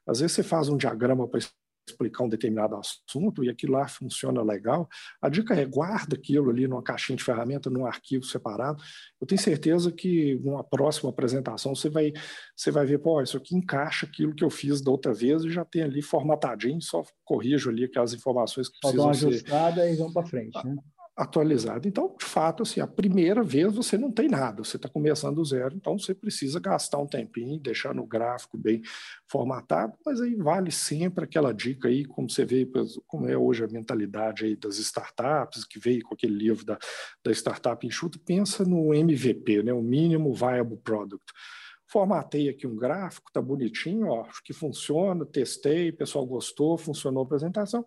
Às 0.07 0.21
vezes 0.21 0.35
você 0.35 0.43
faz 0.43 0.69
um 0.69 0.77
diagrama 0.77 1.29
para 1.29 1.41
explicar 1.89 2.25
um 2.25 2.29
determinado 2.29 2.77
assunto 2.77 3.45
e 3.45 3.49
aquilo 3.49 3.75
lá 3.75 3.87
funciona 3.87 4.43
legal, 4.43 4.89
a 5.21 5.29
dica 5.29 5.55
é 5.55 5.65
guarda 5.65 6.17
aquilo 6.17 6.51
ali 6.51 6.67
numa 6.67 6.83
caixinha 6.83 7.17
de 7.17 7.25
ferramenta, 7.25 7.71
num 7.71 7.87
arquivo 7.87 8.25
separado. 8.25 8.83
Eu 9.21 9.27
tenho 9.27 9.41
certeza 9.41 9.93
que 9.93 10.37
numa 10.43 10.65
próxima 10.65 11.11
apresentação 11.11 11.75
você 11.75 11.89
vai, 11.89 12.13
você 12.55 12.71
vai 12.71 12.85
ver, 12.87 12.99
pô, 12.99 13.23
isso 13.23 13.37
aqui 13.37 13.57
encaixa 13.57 14.07
aquilo 14.07 14.35
que 14.35 14.45
eu 14.45 14.51
fiz 14.51 14.81
da 14.81 14.91
outra 14.91 15.15
vez 15.15 15.45
e 15.45 15.51
já 15.51 15.65
tem 15.65 15.83
ali 15.83 16.03
formatadinho, 16.03 16.81
só 16.81 17.05
corrijo 17.25 17.71
ali 17.71 17.85
aquelas 17.85 18.13
informações 18.13 18.69
que 18.69 18.77
só 18.83 18.91
precisam 18.91 19.15
ser... 19.15 19.21
Só 19.21 19.47
dá 19.47 19.57
uma 19.57 19.67
ajustada 19.69 19.91
e 19.91 19.97
vão 19.97 20.13
para 20.13 20.27
frente, 20.27 20.67
né? 20.67 20.77
Atualizado. 21.17 21.89
Então, 21.89 22.15
de 22.19 22.25
fato, 22.27 22.63
assim, 22.63 22.79
a 22.79 22.87
primeira 22.87 23.43
vez 23.43 23.75
você 23.75 23.97
não 23.97 24.13
tem 24.13 24.29
nada, 24.29 24.63
você 24.63 24.77
está 24.77 24.87
começando 24.87 25.37
do 25.37 25.45
zero, 25.45 25.75
então 25.75 25.99
você 25.99 26.15
precisa 26.15 26.61
gastar 26.61 26.99
um 26.99 27.07
tempinho, 27.07 27.59
deixar 27.59 27.95
no 27.95 28.07
gráfico 28.07 28.59
bem 28.59 28.83
formatado, 29.27 29.95
mas 30.05 30.21
aí 30.21 30.35
vale 30.35 30.71
sempre 30.71 31.25
aquela 31.25 31.55
dica 31.55 31.89
aí, 31.89 32.05
como 32.05 32.29
você 32.29 32.45
vê, 32.45 32.69
como 33.07 33.27
é 33.29 33.37
hoje 33.37 33.65
a 33.65 33.69
mentalidade 33.69 34.45
aí 34.45 34.55
das 34.55 34.77
startups, 34.77 35.65
que 35.65 35.79
veio 35.79 36.03
com 36.03 36.13
aquele 36.13 36.35
livro 36.35 36.67
da, 36.67 36.79
da 37.25 37.33
Startup 37.33 37.85
Enxuta, 37.87 38.19
pensa 38.25 38.63
no 38.65 38.93
MVP, 38.93 39.63
né, 39.63 39.73
o 39.73 39.83
Mínimo 39.83 40.35
Viable 40.35 40.77
Product. 40.77 41.33
Formatei 41.89 42.49
aqui 42.49 42.67
um 42.67 42.75
gráfico, 42.75 43.31
tá 43.33 43.41
bonitinho, 43.41 44.09
ó, 44.09 44.25
acho 44.27 44.43
que 44.43 44.53
funciona, 44.53 45.25
testei, 45.25 45.91
o 45.91 45.97
pessoal 45.97 46.27
gostou, 46.27 46.77
funcionou 46.77 47.23
a 47.23 47.27
apresentação, 47.27 47.87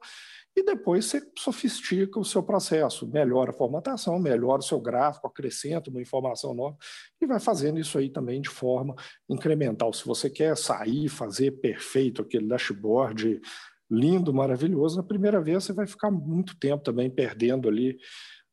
e 0.55 0.63
depois 0.63 1.05
você 1.05 1.21
sofistica 1.37 2.19
o 2.19 2.25
seu 2.25 2.43
processo, 2.43 3.07
melhora 3.07 3.51
a 3.51 3.53
formatação, 3.53 4.19
melhora 4.19 4.59
o 4.59 4.63
seu 4.63 4.79
gráfico, 4.79 5.27
acrescenta 5.27 5.89
uma 5.89 6.01
informação 6.01 6.53
nova 6.53 6.77
e 7.21 7.25
vai 7.25 7.39
fazendo 7.39 7.79
isso 7.79 7.97
aí 7.97 8.09
também 8.09 8.41
de 8.41 8.49
forma 8.49 8.95
incremental. 9.29 9.93
Se 9.93 10.05
você 10.05 10.29
quer 10.29 10.57
sair, 10.57 11.07
fazer 11.07 11.51
perfeito 11.61 12.21
aquele 12.21 12.47
dashboard 12.47 13.39
lindo, 13.89 14.33
maravilhoso, 14.33 14.97
na 14.97 15.03
primeira 15.03 15.41
vez 15.41 15.63
você 15.63 15.73
vai 15.73 15.87
ficar 15.87 16.11
muito 16.11 16.57
tempo 16.59 16.83
também 16.83 17.09
perdendo 17.09 17.67
ali 17.67 17.97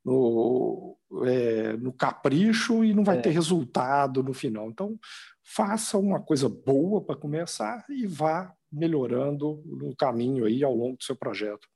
no, 0.05 0.97
é, 1.25 1.77
no 1.77 1.93
capricho 1.93 2.85
e 2.85 2.95
não 2.95 3.03
vai 3.03 3.19
é. 3.19 3.21
ter 3.21 3.31
resultado 3.31 4.23
no 4.23 4.33
final. 4.33 4.71
Então, 4.71 4.97
faça 5.45 5.99
uma 5.99 6.21
coisa 6.21 6.49
boa 6.49 7.05
para 7.05 7.17
começar 7.17 7.85
e 7.89 8.07
vá 8.07 8.55
melhorando 8.77 9.63
no 9.65 9.95
caminho 9.97 10.45
aí 10.45 10.63
ao 10.63 10.75
longo 10.75 10.97
do 10.97 11.05
seu 11.05 11.17
projeto. 11.17 11.67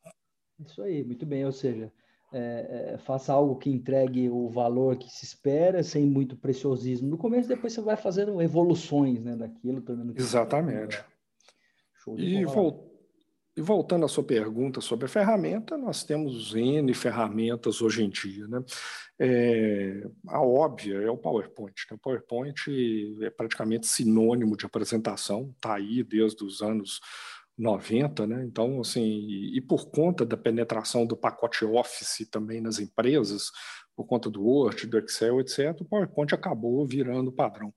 Isso 0.64 0.82
aí, 0.82 1.02
muito 1.02 1.24
bem. 1.24 1.44
Ou 1.44 1.52
seja, 1.52 1.92
é, 2.32 2.92
é, 2.94 2.98
faça 2.98 3.32
algo 3.32 3.56
que 3.56 3.70
entregue 3.70 4.28
o 4.28 4.48
valor 4.48 4.96
que 4.96 5.10
se 5.10 5.24
espera, 5.24 5.82
sem 5.82 6.06
muito 6.06 6.36
preciosismo 6.36 7.08
no 7.08 7.18
começo, 7.18 7.48
depois 7.48 7.72
você 7.72 7.80
vai 7.80 7.96
fazendo 7.96 8.40
evoluções 8.40 9.22
né, 9.22 9.34
daquilo. 9.34 9.80
Tornando 9.80 10.14
Exatamente. 10.16 11.02
E, 12.16 12.44
vol 12.44 12.89
e, 13.60 13.62
voltando 13.62 14.06
à 14.06 14.08
sua 14.08 14.24
pergunta 14.24 14.80
sobre 14.80 15.04
a 15.04 15.08
ferramenta, 15.08 15.76
nós 15.76 16.02
temos 16.02 16.54
N 16.54 16.92
ferramentas 16.94 17.82
hoje 17.82 18.02
em 18.02 18.08
dia. 18.08 18.48
Né? 18.48 18.64
É, 19.18 20.08
a 20.28 20.40
óbvia 20.40 20.94
é 20.96 21.10
o 21.10 21.16
PowerPoint. 21.18 21.74
Né? 21.90 21.94
O 21.94 21.98
PowerPoint 21.98 22.56
é 23.20 23.28
praticamente 23.28 23.86
sinônimo 23.86 24.56
de 24.56 24.64
apresentação, 24.64 25.52
está 25.54 25.74
aí 25.74 26.02
desde 26.02 26.42
os 26.42 26.62
anos 26.62 27.00
90, 27.58 28.26
né? 28.26 28.42
Então, 28.46 28.80
assim, 28.80 29.02
e 29.02 29.60
por 29.60 29.90
conta 29.90 30.24
da 30.24 30.38
penetração 30.38 31.04
do 31.04 31.14
pacote 31.14 31.62
Office 31.66 32.26
também 32.30 32.58
nas 32.58 32.78
empresas, 32.78 33.50
por 33.94 34.06
conta 34.06 34.30
do 34.30 34.42
Word, 34.42 34.86
do 34.86 34.98
Excel, 34.98 35.40
etc., 35.40 35.78
o 35.78 35.84
PowerPoint 35.84 36.34
acabou 36.34 36.86
virando 36.86 37.30
padrão. 37.30 37.70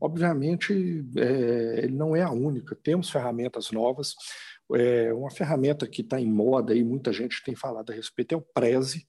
Obviamente, 0.00 1.04
é, 1.16 1.84
ele 1.84 1.94
não 1.94 2.16
é 2.16 2.22
a 2.22 2.32
única, 2.32 2.76
temos 2.82 3.08
ferramentas 3.08 3.70
novas. 3.70 4.16
É, 4.74 5.12
uma 5.12 5.30
ferramenta 5.30 5.86
que 5.86 6.02
está 6.02 6.20
em 6.20 6.30
moda 6.30 6.74
e 6.74 6.84
muita 6.84 7.12
gente 7.12 7.42
tem 7.44 7.54
falado 7.54 7.90
a 7.90 7.94
respeito 7.94 8.34
é 8.34 8.36
o 8.36 8.44
Prezi. 8.54 9.06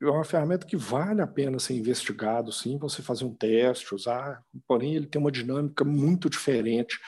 É 0.00 0.06
uma 0.06 0.24
ferramenta 0.24 0.66
que 0.66 0.76
vale 0.76 1.20
a 1.20 1.26
pena 1.26 1.58
ser 1.58 1.74
investigado, 1.74 2.52
sim, 2.52 2.78
você 2.78 3.02
fazer 3.02 3.24
um 3.24 3.34
teste, 3.34 3.94
usar, 3.94 4.42
porém 4.66 4.94
ele 4.94 5.06
tem 5.06 5.20
uma 5.20 5.32
dinâmica 5.32 5.84
muito 5.84 6.30
diferente 6.30 6.98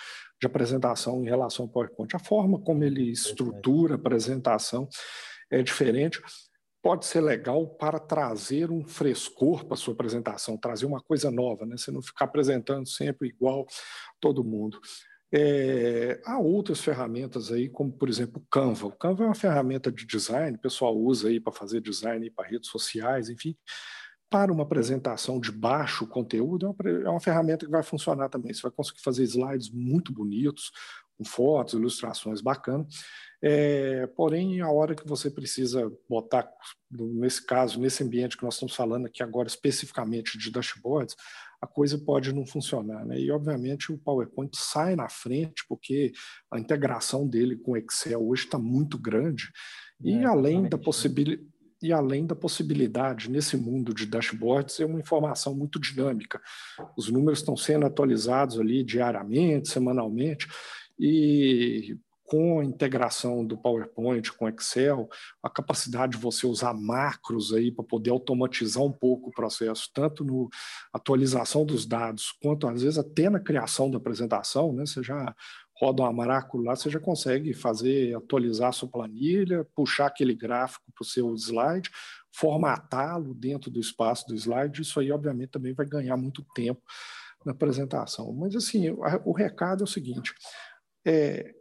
de 0.40 0.46
apresentação 0.46 1.22
em 1.22 1.28
relação 1.28 1.66
ao 1.66 1.70
PowerPoint. 1.70 2.14
A 2.16 2.18
forma 2.18 2.60
como 2.60 2.82
ele 2.82 3.10
estrutura 3.10 3.94
a 3.94 3.96
apresentação 3.96 4.88
é 5.50 5.62
diferente 5.62 6.20
pode 6.84 7.06
ser 7.06 7.22
legal 7.22 7.66
para 7.66 7.98
trazer 7.98 8.70
um 8.70 8.84
frescor 8.84 9.64
para 9.64 9.72
a 9.72 9.76
sua 9.76 9.94
apresentação, 9.94 10.58
trazer 10.58 10.84
uma 10.84 11.00
coisa 11.00 11.30
nova, 11.30 11.64
né? 11.64 11.78
Você 11.78 11.90
não 11.90 12.02
ficar 12.02 12.26
apresentando 12.26 12.86
sempre 12.86 13.28
igual 13.28 13.66
todo 14.20 14.44
mundo. 14.44 14.78
É, 15.36 16.20
há 16.24 16.38
outras 16.38 16.80
ferramentas 16.80 17.50
aí, 17.50 17.68
como 17.68 17.90
por 17.90 18.08
exemplo 18.08 18.40
o 18.40 18.46
Canva. 18.48 18.86
O 18.86 18.92
Canva 18.92 19.24
é 19.24 19.26
uma 19.26 19.34
ferramenta 19.34 19.90
de 19.90 20.06
design, 20.06 20.56
o 20.56 20.60
pessoal 20.60 20.96
usa 20.96 21.26
aí 21.28 21.40
para 21.40 21.52
fazer 21.52 21.80
design 21.80 22.30
para 22.30 22.48
redes 22.48 22.70
sociais, 22.70 23.28
enfim. 23.28 23.56
Para 24.30 24.52
uma 24.52 24.62
apresentação 24.62 25.40
de 25.40 25.50
baixo 25.50 26.06
conteúdo, 26.06 26.66
é 26.66 26.68
uma, 26.68 27.00
é 27.06 27.08
uma 27.08 27.20
ferramenta 27.20 27.66
que 27.66 27.72
vai 27.72 27.82
funcionar 27.82 28.28
também. 28.28 28.54
Você 28.54 28.62
vai 28.62 28.70
conseguir 28.70 29.02
fazer 29.02 29.24
slides 29.24 29.70
muito 29.70 30.12
bonitos, 30.12 30.70
com 31.16 31.24
fotos, 31.24 31.74
ilustrações 31.74 32.40
bacanas. 32.40 32.86
É, 33.42 34.06
porém, 34.16 34.60
a 34.60 34.70
hora 34.70 34.94
que 34.94 35.06
você 35.06 35.30
precisa 35.30 35.92
botar, 36.08 36.48
nesse 36.90 37.44
caso, 37.44 37.80
nesse 37.80 38.02
ambiente 38.02 38.36
que 38.36 38.44
nós 38.44 38.54
estamos 38.54 38.74
falando 38.74 39.06
aqui 39.06 39.22
agora 39.22 39.48
especificamente 39.48 40.38
de 40.38 40.50
dashboards, 40.50 41.14
a 41.64 41.66
coisa 41.66 41.98
pode 41.98 42.32
não 42.32 42.46
funcionar. 42.46 43.04
Né? 43.06 43.18
E, 43.20 43.30
obviamente, 43.30 43.90
o 43.90 43.98
PowerPoint 43.98 44.54
sai 44.54 44.94
na 44.94 45.08
frente, 45.08 45.64
porque 45.66 46.12
a 46.50 46.58
integração 46.58 47.26
dele 47.26 47.56
com 47.56 47.72
o 47.72 47.76
Excel 47.76 48.22
hoje 48.22 48.44
está 48.44 48.58
muito 48.58 48.98
grande. 48.98 49.50
E, 50.02 50.12
é, 50.12 50.24
além 50.24 50.68
da 50.68 50.78
possibilidade. 50.78 51.48
E 51.82 51.92
além 51.92 52.24
da 52.24 52.34
possibilidade, 52.34 53.30
nesse 53.30 53.58
mundo 53.58 53.92
de 53.92 54.06
dashboards, 54.06 54.80
é 54.80 54.86
uma 54.86 54.98
informação 54.98 55.54
muito 55.54 55.78
dinâmica. 55.78 56.40
Os 56.96 57.10
números 57.10 57.40
estão 57.40 57.54
sendo 57.58 57.84
atualizados 57.84 58.58
ali 58.58 58.82
diariamente, 58.82 59.68
semanalmente, 59.68 60.48
e 60.98 61.98
com 62.24 62.58
a 62.58 62.64
integração 62.64 63.44
do 63.44 63.56
PowerPoint 63.56 64.32
com 64.32 64.48
Excel, 64.48 65.08
a 65.42 65.50
capacidade 65.50 66.12
de 66.12 66.18
você 66.18 66.46
usar 66.46 66.72
macros 66.72 67.52
aí 67.52 67.70
para 67.70 67.84
poder 67.84 68.10
automatizar 68.10 68.82
um 68.82 68.92
pouco 68.92 69.28
o 69.28 69.32
processo, 69.32 69.90
tanto 69.92 70.24
no 70.24 70.48
atualização 70.92 71.66
dos 71.66 71.84
dados, 71.84 72.32
quanto 72.42 72.66
às 72.66 72.82
vezes 72.82 72.98
até 72.98 73.28
na 73.28 73.38
criação 73.38 73.90
da 73.90 73.98
apresentação, 73.98 74.72
né? 74.72 74.86
Você 74.86 75.02
já 75.02 75.34
roda 75.76 76.02
um 76.02 76.06
Amaraco 76.06 76.58
lá, 76.58 76.74
você 76.74 76.88
já 76.88 77.00
consegue 77.00 77.52
fazer, 77.52 78.16
atualizar 78.16 78.68
a 78.68 78.72
sua 78.72 78.88
planilha, 78.88 79.66
puxar 79.74 80.06
aquele 80.06 80.34
gráfico 80.34 80.84
para 80.94 81.02
o 81.02 81.06
seu 81.06 81.34
slide, 81.34 81.90
formatá-lo 82.32 83.34
dentro 83.34 83.70
do 83.70 83.80
espaço 83.80 84.26
do 84.26 84.34
slide, 84.34 84.80
isso 84.80 84.98
aí 84.98 85.12
obviamente 85.12 85.50
também 85.50 85.74
vai 85.74 85.84
ganhar 85.84 86.16
muito 86.16 86.44
tempo 86.54 86.80
na 87.44 87.52
apresentação. 87.52 88.32
Mas 88.32 88.56
assim, 88.56 88.88
o 89.24 89.32
recado 89.32 89.82
é 89.82 89.84
o 89.84 89.88
seguinte, 89.88 90.32
é, 91.04 91.54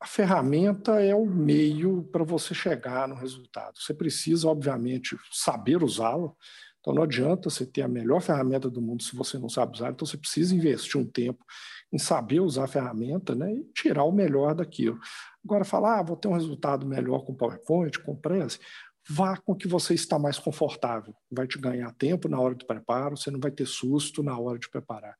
a 0.00 0.06
ferramenta 0.06 1.00
é 1.02 1.14
o 1.14 1.26
meio 1.26 2.04
para 2.04 2.22
você 2.22 2.54
chegar 2.54 3.08
no 3.08 3.16
resultado. 3.16 3.78
Você 3.78 3.92
precisa, 3.92 4.48
obviamente, 4.48 5.16
saber 5.32 5.82
usá-la. 5.82 6.32
Então, 6.80 6.94
não 6.94 7.02
adianta 7.02 7.50
você 7.50 7.66
ter 7.66 7.82
a 7.82 7.88
melhor 7.88 8.20
ferramenta 8.20 8.70
do 8.70 8.80
mundo 8.80 9.02
se 9.02 9.16
você 9.16 9.38
não 9.38 9.48
sabe 9.48 9.74
usar. 9.74 9.90
Então, 9.90 10.06
você 10.06 10.16
precisa 10.16 10.54
investir 10.54 11.00
um 11.00 11.04
tempo 11.04 11.44
em 11.92 11.98
saber 11.98 12.40
usar 12.40 12.64
a 12.64 12.68
ferramenta 12.68 13.34
né, 13.34 13.52
e 13.52 13.64
tirar 13.74 14.04
o 14.04 14.12
melhor 14.12 14.54
daquilo. 14.54 14.98
Agora, 15.44 15.64
falar, 15.64 15.98
ah, 15.98 16.02
vou 16.02 16.16
ter 16.16 16.28
um 16.28 16.34
resultado 16.34 16.86
melhor 16.86 17.24
com 17.24 17.34
PowerPoint, 17.34 17.98
com 17.98 18.14
Prezi, 18.14 18.60
vá 19.08 19.36
com 19.36 19.52
o 19.52 19.56
que 19.56 19.66
você 19.66 19.94
está 19.94 20.16
mais 20.18 20.38
confortável. 20.38 21.12
Vai 21.30 21.48
te 21.48 21.58
ganhar 21.58 21.92
tempo 21.94 22.28
na 22.28 22.38
hora 22.38 22.54
do 22.54 22.66
preparo, 22.66 23.16
você 23.16 23.30
não 23.30 23.40
vai 23.40 23.50
ter 23.50 23.66
susto 23.66 24.22
na 24.22 24.38
hora 24.38 24.58
de 24.58 24.68
preparar. 24.68 25.16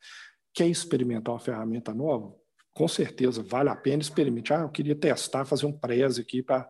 Quer 0.54 0.68
experimentar 0.68 1.34
uma 1.34 1.40
ferramenta 1.40 1.92
nova? 1.92 2.32
Com 2.74 2.88
certeza 2.88 3.42
vale 3.42 3.68
a 3.68 3.76
pena 3.76 4.02
experimentar. 4.02 4.60
Ah, 4.60 4.62
eu 4.62 4.68
queria 4.68 4.94
testar, 4.94 5.44
fazer 5.44 5.66
um 5.66 5.72
preze 5.72 6.20
aqui 6.20 6.42
para 6.42 6.68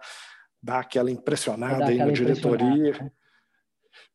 dar 0.63 0.81
aquela 0.81 1.11
impressionada 1.11 1.79
dar 1.79 1.87
aí 1.89 1.99
na 1.99 2.11
diretoria. 2.11 2.93
Né? 2.93 3.11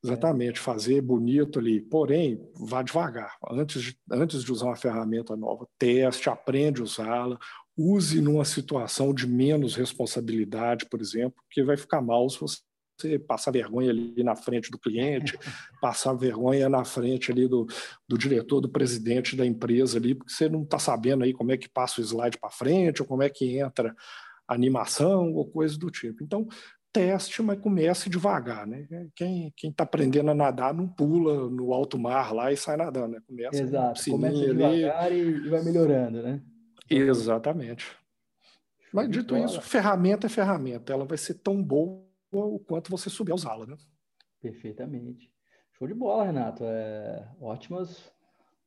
Exatamente, 0.04 0.60
fazer 0.60 1.02
bonito 1.02 1.60
ali. 1.60 1.82
Porém, 1.82 2.40
vá 2.56 2.82
devagar. 2.82 3.38
Antes 3.50 3.82
de, 3.82 3.98
antes 4.12 4.44
de 4.44 4.52
usar 4.52 4.66
uma 4.66 4.76
ferramenta 4.76 5.36
nova, 5.36 5.68
teste, 5.78 6.30
aprende 6.30 6.82
a 6.82 6.84
usá-la, 6.84 7.38
use 7.78 8.22
numa 8.22 8.46
situação 8.46 9.14
de 9.14 9.28
menos 9.28 9.76
responsabilidade, 9.76 10.86
por 10.90 11.02
exemplo, 11.02 11.42
porque 11.44 11.64
vai 11.64 11.78
ficar 11.78 12.02
mal 12.02 12.30
se 12.30 12.40
você 12.40 12.58
você 12.98 13.20
passar 13.20 13.52
vergonha 13.52 13.90
ali 13.90 14.24
na 14.24 14.36
frente 14.36 14.70
do 14.70 14.80
cliente, 14.80 15.38
passar 15.82 16.14
vergonha 16.14 16.70
na 16.70 16.84
frente 16.84 17.32
ali 17.32 17.48
do, 17.48 17.66
do 18.08 18.18
diretor, 18.18 18.62
do 18.62 18.70
presidente 18.70 19.36
da 19.36 19.46
empresa 19.46 19.98
ali, 19.98 20.16
porque 20.16 20.32
você 20.32 20.48
não 20.48 20.64
está 20.64 20.80
sabendo 20.80 21.24
aí 21.24 21.34
como 21.34 21.52
é 21.52 21.58
que 21.58 21.70
passa 21.70 22.02
o 22.02 22.04
slide 22.04 22.38
para 22.40 22.50
frente, 22.50 23.02
ou 23.02 23.08
como 23.08 23.24
é 23.24 23.30
que 23.30 23.58
entra 23.58 23.96
a 24.48 24.54
animação, 24.54 25.34
ou 25.34 25.50
coisa 25.50 25.78
do 25.78 25.90
tipo. 25.90 26.24
Então, 26.24 26.48
teste, 26.94 27.42
mas 27.42 27.60
comece 27.60 28.08
devagar, 28.08 28.68
né? 28.68 28.88
Quem 29.16 29.52
está 29.64 29.84
aprendendo 29.84 30.30
a 30.30 30.36
nadar 30.36 30.74
não 30.74 30.88
pula 30.88 31.50
no 31.50 31.74
alto 31.74 31.98
mar 31.98 32.32
lá 32.34 32.52
e 32.52 32.58
sai 32.58 32.78
nadando, 32.78 33.14
né? 33.14 33.20
Começa 33.26 33.64
Exato, 33.64 34.12
começa 34.12 34.38
devagar 34.38 35.06
ali. 35.06 35.22
e 35.22 35.50
vai 35.50 35.64
melhorando, 35.64 36.22
né? 36.22 36.42
Exatamente. 36.88 37.98
Mas 38.94 39.10
dito 39.10 39.36
isso, 39.36 39.60
ferramenta 39.60 40.28
é 40.28 40.30
ferramenta, 40.30 40.94
ela 40.94 41.04
vai 41.04 41.18
ser 41.18 41.34
tão 41.36 41.62
boa 41.64 42.06
o 42.40 42.60
quanto 42.60 42.90
você 42.92 43.10
souber 43.10 43.36
usá-la, 43.36 43.66
né? 43.66 43.78
Perfeitamente. 44.42 45.32
Show 45.74 45.88
de 45.88 45.94
bola, 45.94 46.26
Renato. 46.26 46.64
É, 46.66 47.28
ótimos, 47.42 48.12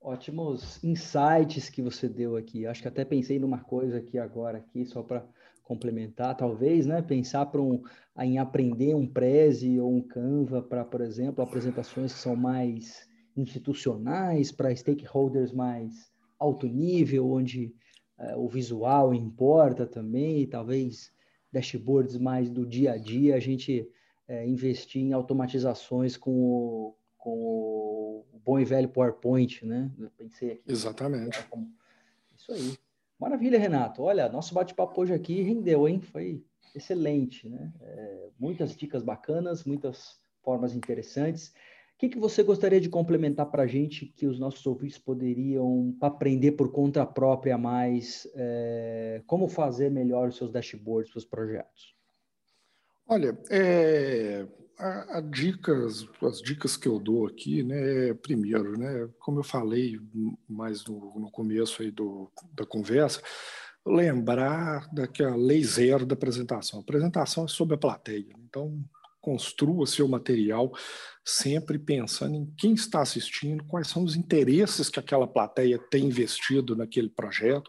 ótimos 0.00 0.82
insights 0.82 1.68
que 1.68 1.82
você 1.82 2.08
deu 2.08 2.36
aqui. 2.36 2.66
Acho 2.66 2.82
que 2.82 2.88
até 2.88 3.04
pensei 3.04 3.38
numa 3.38 3.58
coisa 3.58 3.98
aqui 3.98 4.18
agora, 4.18 4.58
aqui, 4.58 4.84
só 4.84 5.02
para 5.02 5.26
complementar, 5.62 6.36
talvez, 6.36 6.86
né? 6.86 7.02
Pensar 7.02 7.46
para 7.46 7.60
um, 7.60 7.82
em 8.20 8.38
aprender 8.38 8.94
um 8.94 9.06
Prezi 9.06 9.80
ou 9.80 9.92
um 9.92 10.00
Canva 10.00 10.62
para, 10.62 10.84
por 10.84 11.00
exemplo, 11.00 11.42
apresentações 11.42 12.12
que 12.12 12.20
são 12.20 12.36
mais 12.36 13.08
institucionais, 13.36 14.50
para 14.50 14.74
stakeholders 14.74 15.52
mais 15.52 16.10
alto 16.38 16.66
nível, 16.66 17.30
onde 17.30 17.74
é, 18.18 18.36
o 18.36 18.48
visual 18.48 19.12
importa 19.12 19.86
também, 19.86 20.46
talvez 20.46 21.12
dashboards 21.56 22.18
mais 22.18 22.50
do 22.50 22.66
dia 22.66 22.92
a 22.92 22.96
dia, 22.98 23.34
a 23.34 23.40
gente 23.40 23.90
é, 24.28 24.46
investir 24.46 25.02
em 25.02 25.12
automatizações 25.12 26.16
com 26.16 26.30
o, 26.30 26.96
com 27.16 27.30
o 27.30 28.40
bom 28.44 28.60
e 28.60 28.64
velho 28.64 28.88
PowerPoint, 28.88 29.64
né? 29.64 29.90
Eu 29.98 30.10
pensei 30.10 30.52
aqui. 30.52 30.70
Exatamente. 30.70 31.38
Isso 32.36 32.52
aí. 32.52 32.76
Maravilha, 33.18 33.58
Renato. 33.58 34.02
Olha, 34.02 34.28
nosso 34.28 34.54
bate-papo 34.54 35.00
hoje 35.00 35.14
aqui 35.14 35.40
rendeu, 35.40 35.88
hein? 35.88 36.00
Foi 36.00 36.44
excelente, 36.74 37.48
né? 37.48 37.72
É, 37.80 38.28
muitas 38.38 38.76
dicas 38.76 39.02
bacanas, 39.02 39.64
muitas 39.64 40.20
formas 40.42 40.74
interessantes. 40.74 41.54
O 41.96 41.98
que, 41.98 42.10
que 42.10 42.18
você 42.18 42.42
gostaria 42.42 42.78
de 42.78 42.90
complementar 42.90 43.46
para 43.46 43.62
a 43.62 43.66
gente 43.66 44.04
que 44.04 44.26
os 44.26 44.38
nossos 44.38 44.66
ouvintes 44.66 44.98
poderiam 44.98 45.96
aprender 45.98 46.52
por 46.52 46.70
conta 46.70 47.06
própria 47.06 47.56
mais? 47.56 48.28
É, 48.34 49.22
como 49.26 49.48
fazer 49.48 49.90
melhor 49.90 50.28
os 50.28 50.36
seus 50.36 50.52
dashboards, 50.52 51.10
seus 51.10 51.24
projetos? 51.24 51.96
Olha, 53.08 53.38
é, 53.50 54.46
a, 54.78 55.16
a, 55.16 55.20
dicas, 55.22 56.06
as 56.22 56.42
dicas 56.42 56.76
que 56.76 56.86
eu 56.86 56.98
dou 56.98 57.26
aqui, 57.26 57.62
né, 57.62 58.12
primeiro, 58.12 58.78
né, 58.78 59.08
como 59.18 59.38
eu 59.38 59.44
falei 59.44 59.98
mais 60.46 60.84
no, 60.84 61.18
no 61.18 61.30
começo 61.30 61.80
aí 61.80 61.90
do, 61.90 62.30
da 62.52 62.66
conversa, 62.66 63.22
lembrar 63.86 64.86
daquela 64.92 65.34
lei 65.34 65.64
zero 65.64 66.04
da 66.04 66.12
apresentação. 66.12 66.80
A 66.80 66.82
apresentação 66.82 67.46
é 67.46 67.48
sobre 67.48 67.74
a 67.76 67.78
plateia. 67.78 68.34
Então, 68.44 68.84
construa 69.26 69.88
seu 69.88 70.06
material 70.06 70.72
sempre 71.24 71.80
pensando 71.80 72.36
em 72.36 72.46
quem 72.56 72.74
está 72.74 73.02
assistindo, 73.02 73.64
quais 73.64 73.88
são 73.88 74.04
os 74.04 74.14
interesses 74.14 74.88
que 74.88 75.00
aquela 75.00 75.26
plateia 75.26 75.80
tem 75.90 76.04
investido 76.04 76.76
naquele 76.76 77.08
projeto, 77.08 77.68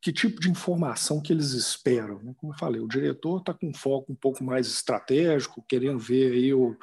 que 0.00 0.12
tipo 0.12 0.40
de 0.40 0.48
informação 0.48 1.20
que 1.20 1.32
eles 1.32 1.50
esperam. 1.50 2.22
Né? 2.22 2.32
Como 2.36 2.52
eu 2.52 2.56
falei, 2.56 2.80
o 2.80 2.86
diretor 2.86 3.40
está 3.40 3.52
com 3.52 3.70
um 3.70 3.74
foco 3.74 4.12
um 4.12 4.14
pouco 4.14 4.44
mais 4.44 4.68
estratégico, 4.68 5.64
querendo 5.68 5.98
ver 5.98 6.32
aí 6.32 6.54
o, 6.54 6.76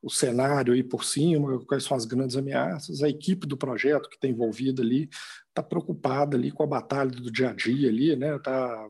o 0.00 0.08
cenário 0.08 0.72
aí 0.72 0.84
por 0.84 1.02
cima, 1.02 1.58
quais 1.66 1.82
são 1.82 1.96
as 1.96 2.04
grandes 2.04 2.36
ameaças. 2.36 3.02
A 3.02 3.08
equipe 3.08 3.48
do 3.48 3.56
projeto 3.56 4.08
que 4.08 4.14
está 4.14 4.28
envolvida 4.28 4.80
ali 4.80 5.08
está 5.48 5.60
preocupada 5.60 6.36
ali 6.36 6.52
com 6.52 6.62
a 6.62 6.68
batalha 6.68 7.10
do 7.10 7.32
dia 7.32 7.50
a 7.50 7.52
dia 7.52 7.88
ali, 7.88 8.14
né? 8.14 8.36
Está 8.36 8.88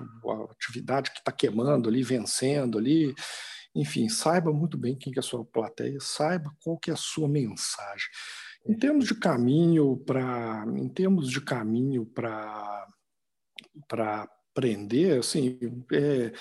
a 0.00 0.42
atividade 0.50 1.12
que 1.12 1.18
está 1.18 1.30
queimando 1.30 1.88
ali, 1.88 2.02
vencendo 2.02 2.78
ali. 2.78 3.14
Enfim, 3.74 4.08
saiba 4.08 4.52
muito 4.52 4.76
bem 4.76 4.96
quem 4.96 5.12
que 5.12 5.18
é 5.18 5.20
a 5.20 5.22
sua 5.22 5.44
plateia, 5.44 5.98
saiba 6.00 6.50
qual 6.62 6.78
que 6.78 6.90
é 6.90 6.94
a 6.94 6.96
sua 6.96 7.28
mensagem. 7.28 8.08
Em 8.66 8.76
termos 8.76 9.06
de 9.06 9.14
caminho 9.14 9.96
para, 9.96 10.64
em 10.76 10.88
termos 10.88 11.30
de 11.30 11.40
caminho 11.40 12.06
para 12.06 12.86
para 13.88 14.28
aprender, 14.52 15.18
assim, 15.18 15.58
é, 15.92 16.32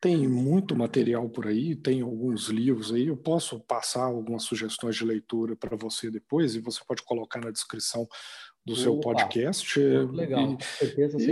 tem 0.00 0.28
muito 0.28 0.76
material 0.76 1.28
por 1.28 1.46
aí, 1.46 1.74
tem 1.74 2.00
alguns 2.00 2.48
livros 2.48 2.92
aí. 2.92 3.08
Eu 3.08 3.16
posso 3.16 3.60
passar 3.60 4.04
algumas 4.04 4.44
sugestões 4.44 4.96
de 4.96 5.04
leitura 5.04 5.56
para 5.56 5.76
você 5.76 6.10
depois 6.10 6.54
e 6.54 6.60
você 6.60 6.80
pode 6.86 7.02
colocar 7.02 7.40
na 7.40 7.50
descrição 7.50 8.08
do 8.64 8.72
Opa, 8.72 8.82
seu 8.82 9.00
podcast. 9.00 9.78
Legal, 9.80 10.52
e, 10.52 10.54
com 10.54 10.60
certeza. 10.60 11.18
E, 11.20 11.24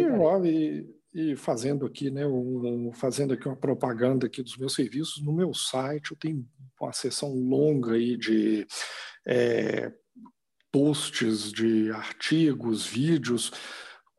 e, 0.49 0.96
e, 1.17 1.35
fazendo 1.35 1.87
aqui, 1.87 2.11
né, 2.11 2.27
um, 2.27 2.93
fazendo 2.93 3.33
aqui 3.33 3.49
uma 3.49 3.57
propaganda 3.57 4.27
aqui 4.27 4.43
dos 4.43 4.59
meus 4.59 4.75
serviços, 4.75 5.23
no 5.23 5.33
meu 5.33 5.55
site 5.55 6.11
eu 6.11 6.17
tenho 6.19 6.47
uma 6.79 6.93
seção 6.93 7.33
longa 7.33 7.95
aí 7.95 8.19
de 8.19 8.67
é, 9.27 9.91
posts, 10.71 11.51
de 11.51 11.91
artigos, 11.91 12.85
vídeos 12.85 13.51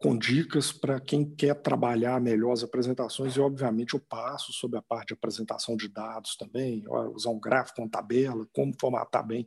com 0.08 0.18
dicas 0.18 0.72
para 0.72 1.02
quem 1.02 1.26
quer 1.26 1.54
trabalhar 1.54 2.22
melhor 2.22 2.54
as 2.54 2.64
apresentações 2.64 3.36
e, 3.36 3.42
obviamente, 3.42 3.94
eu 3.94 4.00
passo 4.00 4.54
sobre 4.54 4.80
a 4.80 4.82
parte 4.82 5.10
de 5.10 5.16
apresentação 5.16 5.76
de 5.76 5.90
dados 5.90 6.38
também, 6.38 6.82
usar 7.14 7.30
um 7.30 7.40
gráfico, 7.40 7.82
uma 7.82 7.90
tabela, 7.90 8.48
como 8.54 8.74
formatar 8.80 9.28
bem 9.28 9.46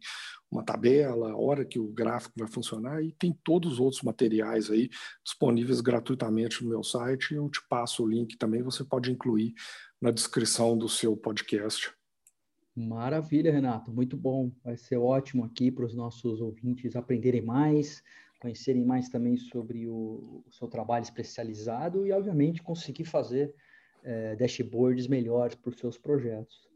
uma 0.50 0.62
tabela, 0.62 1.32
a 1.32 1.36
hora 1.38 1.64
que 1.64 1.78
o 1.78 1.88
gráfico 1.88 2.34
vai 2.36 2.46
funcionar 2.46 3.02
e 3.02 3.10
tem 3.12 3.32
todos 3.42 3.72
os 3.72 3.80
outros 3.80 4.02
materiais 4.02 4.70
aí 4.70 4.90
disponíveis 5.24 5.80
gratuitamente 5.80 6.62
no 6.62 6.68
meu 6.68 6.84
site. 6.84 7.32
Eu 7.32 7.48
te 7.48 7.66
passo 7.66 8.04
o 8.04 8.06
link 8.06 8.36
também, 8.36 8.62
você 8.62 8.84
pode 8.84 9.10
incluir 9.10 9.54
na 9.98 10.10
descrição 10.10 10.76
do 10.76 10.90
seu 10.90 11.16
podcast. 11.16 11.90
Maravilha, 12.76 13.50
Renato, 13.50 13.90
muito 13.90 14.14
bom. 14.14 14.52
Vai 14.62 14.76
ser 14.76 14.98
ótimo 14.98 15.42
aqui 15.42 15.70
para 15.70 15.86
os 15.86 15.94
nossos 15.94 16.38
ouvintes 16.42 16.96
aprenderem 16.96 17.40
mais, 17.40 18.02
conhecerem 18.40 18.84
mais 18.84 19.08
também 19.08 19.36
sobre 19.36 19.86
o, 19.86 20.42
o 20.46 20.50
seu 20.50 20.66
trabalho 20.66 21.02
especializado 21.02 22.06
e, 22.06 22.12
obviamente, 22.12 22.62
conseguir 22.62 23.04
fazer 23.04 23.54
é, 24.02 24.34
dashboards 24.34 25.06
melhores 25.06 25.54
para 25.54 25.70
os 25.70 25.78
seus 25.78 25.98
projetos. 25.98 26.68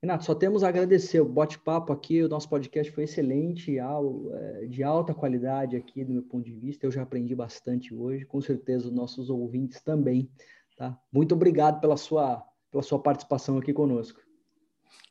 Renato, 0.00 0.24
só 0.24 0.34
temos 0.34 0.62
a 0.62 0.68
agradecer 0.68 1.20
o 1.20 1.28
bate-papo 1.28 1.92
aqui, 1.92 2.22
o 2.22 2.28
nosso 2.28 2.48
podcast 2.48 2.92
foi 2.92 3.02
excelente, 3.04 3.78
é, 3.78 4.66
de 4.66 4.84
alta 4.84 5.12
qualidade 5.12 5.74
aqui 5.74 6.04
do 6.04 6.12
meu 6.12 6.22
ponto 6.22 6.44
de 6.44 6.52
vista, 6.52 6.86
eu 6.86 6.90
já 6.92 7.02
aprendi 7.02 7.34
bastante 7.34 7.92
hoje, 7.92 8.24
com 8.24 8.40
certeza 8.40 8.86
os 8.86 8.92
nossos 8.92 9.28
ouvintes 9.28 9.82
também, 9.82 10.30
tá? 10.76 10.96
Muito 11.10 11.34
obrigado 11.34 11.80
pela 11.80 11.96
sua, 11.96 12.44
pela 12.70 12.82
sua 12.82 13.02
participação 13.02 13.58
aqui 13.58 13.72
conosco. 13.72 14.20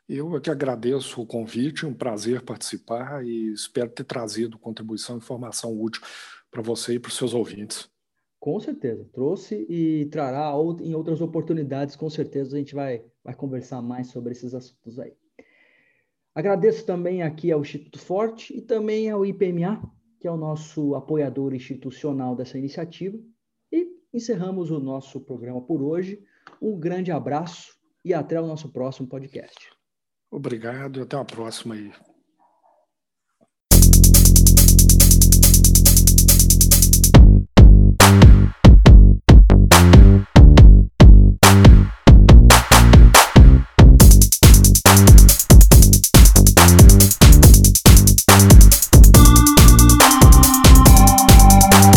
Eu 0.07 0.33
aqui 0.37 0.49
agradeço 0.49 1.21
o 1.21 1.25
convite, 1.25 1.85
um 1.85 1.93
prazer 1.93 2.41
participar 2.41 3.25
e 3.25 3.51
espero 3.51 3.89
ter 3.89 4.05
trazido 4.05 4.57
contribuição 4.57 5.15
e 5.15 5.17
informação 5.17 5.77
útil 5.77 6.01
para 6.49 6.61
você 6.61 6.93
e 6.93 6.99
para 6.99 7.09
os 7.09 7.17
seus 7.17 7.33
ouvintes. 7.33 7.89
Com 8.39 8.57
certeza, 8.57 9.03
trouxe 9.11 9.65
e 9.67 10.05
trará 10.05 10.53
em 10.81 10.95
outras 10.95 11.19
oportunidades, 11.19 11.97
com 11.97 12.09
certeza 12.09 12.55
a 12.55 12.59
gente 12.59 12.73
vai, 12.73 13.03
vai 13.21 13.35
conversar 13.35 13.81
mais 13.81 14.07
sobre 14.07 14.31
esses 14.31 14.53
assuntos 14.53 14.97
aí. 14.97 15.11
Agradeço 16.33 16.85
também 16.85 17.21
aqui 17.21 17.51
ao 17.51 17.59
Instituto 17.59 17.99
Forte 17.99 18.55
e 18.55 18.61
também 18.61 19.09
ao 19.09 19.25
IPMA, 19.25 19.81
que 20.21 20.27
é 20.27 20.31
o 20.31 20.37
nosso 20.37 20.95
apoiador 20.95 21.53
institucional 21.53 22.33
dessa 22.33 22.57
iniciativa. 22.57 23.17
E 23.69 23.89
encerramos 24.13 24.71
o 24.71 24.79
nosso 24.79 25.19
programa 25.19 25.61
por 25.61 25.81
hoje. 25.81 26.23
Um 26.61 26.79
grande 26.79 27.11
abraço 27.11 27.75
e 28.05 28.13
até 28.13 28.39
o 28.39 28.47
nosso 28.47 28.71
próximo 28.71 29.07
podcast. 29.07 29.76
Obrigado 30.31 30.99
e 30.99 31.01
até 31.03 31.17
a 31.17 31.25
próxima 31.25 31.75
aí. 31.75 31.91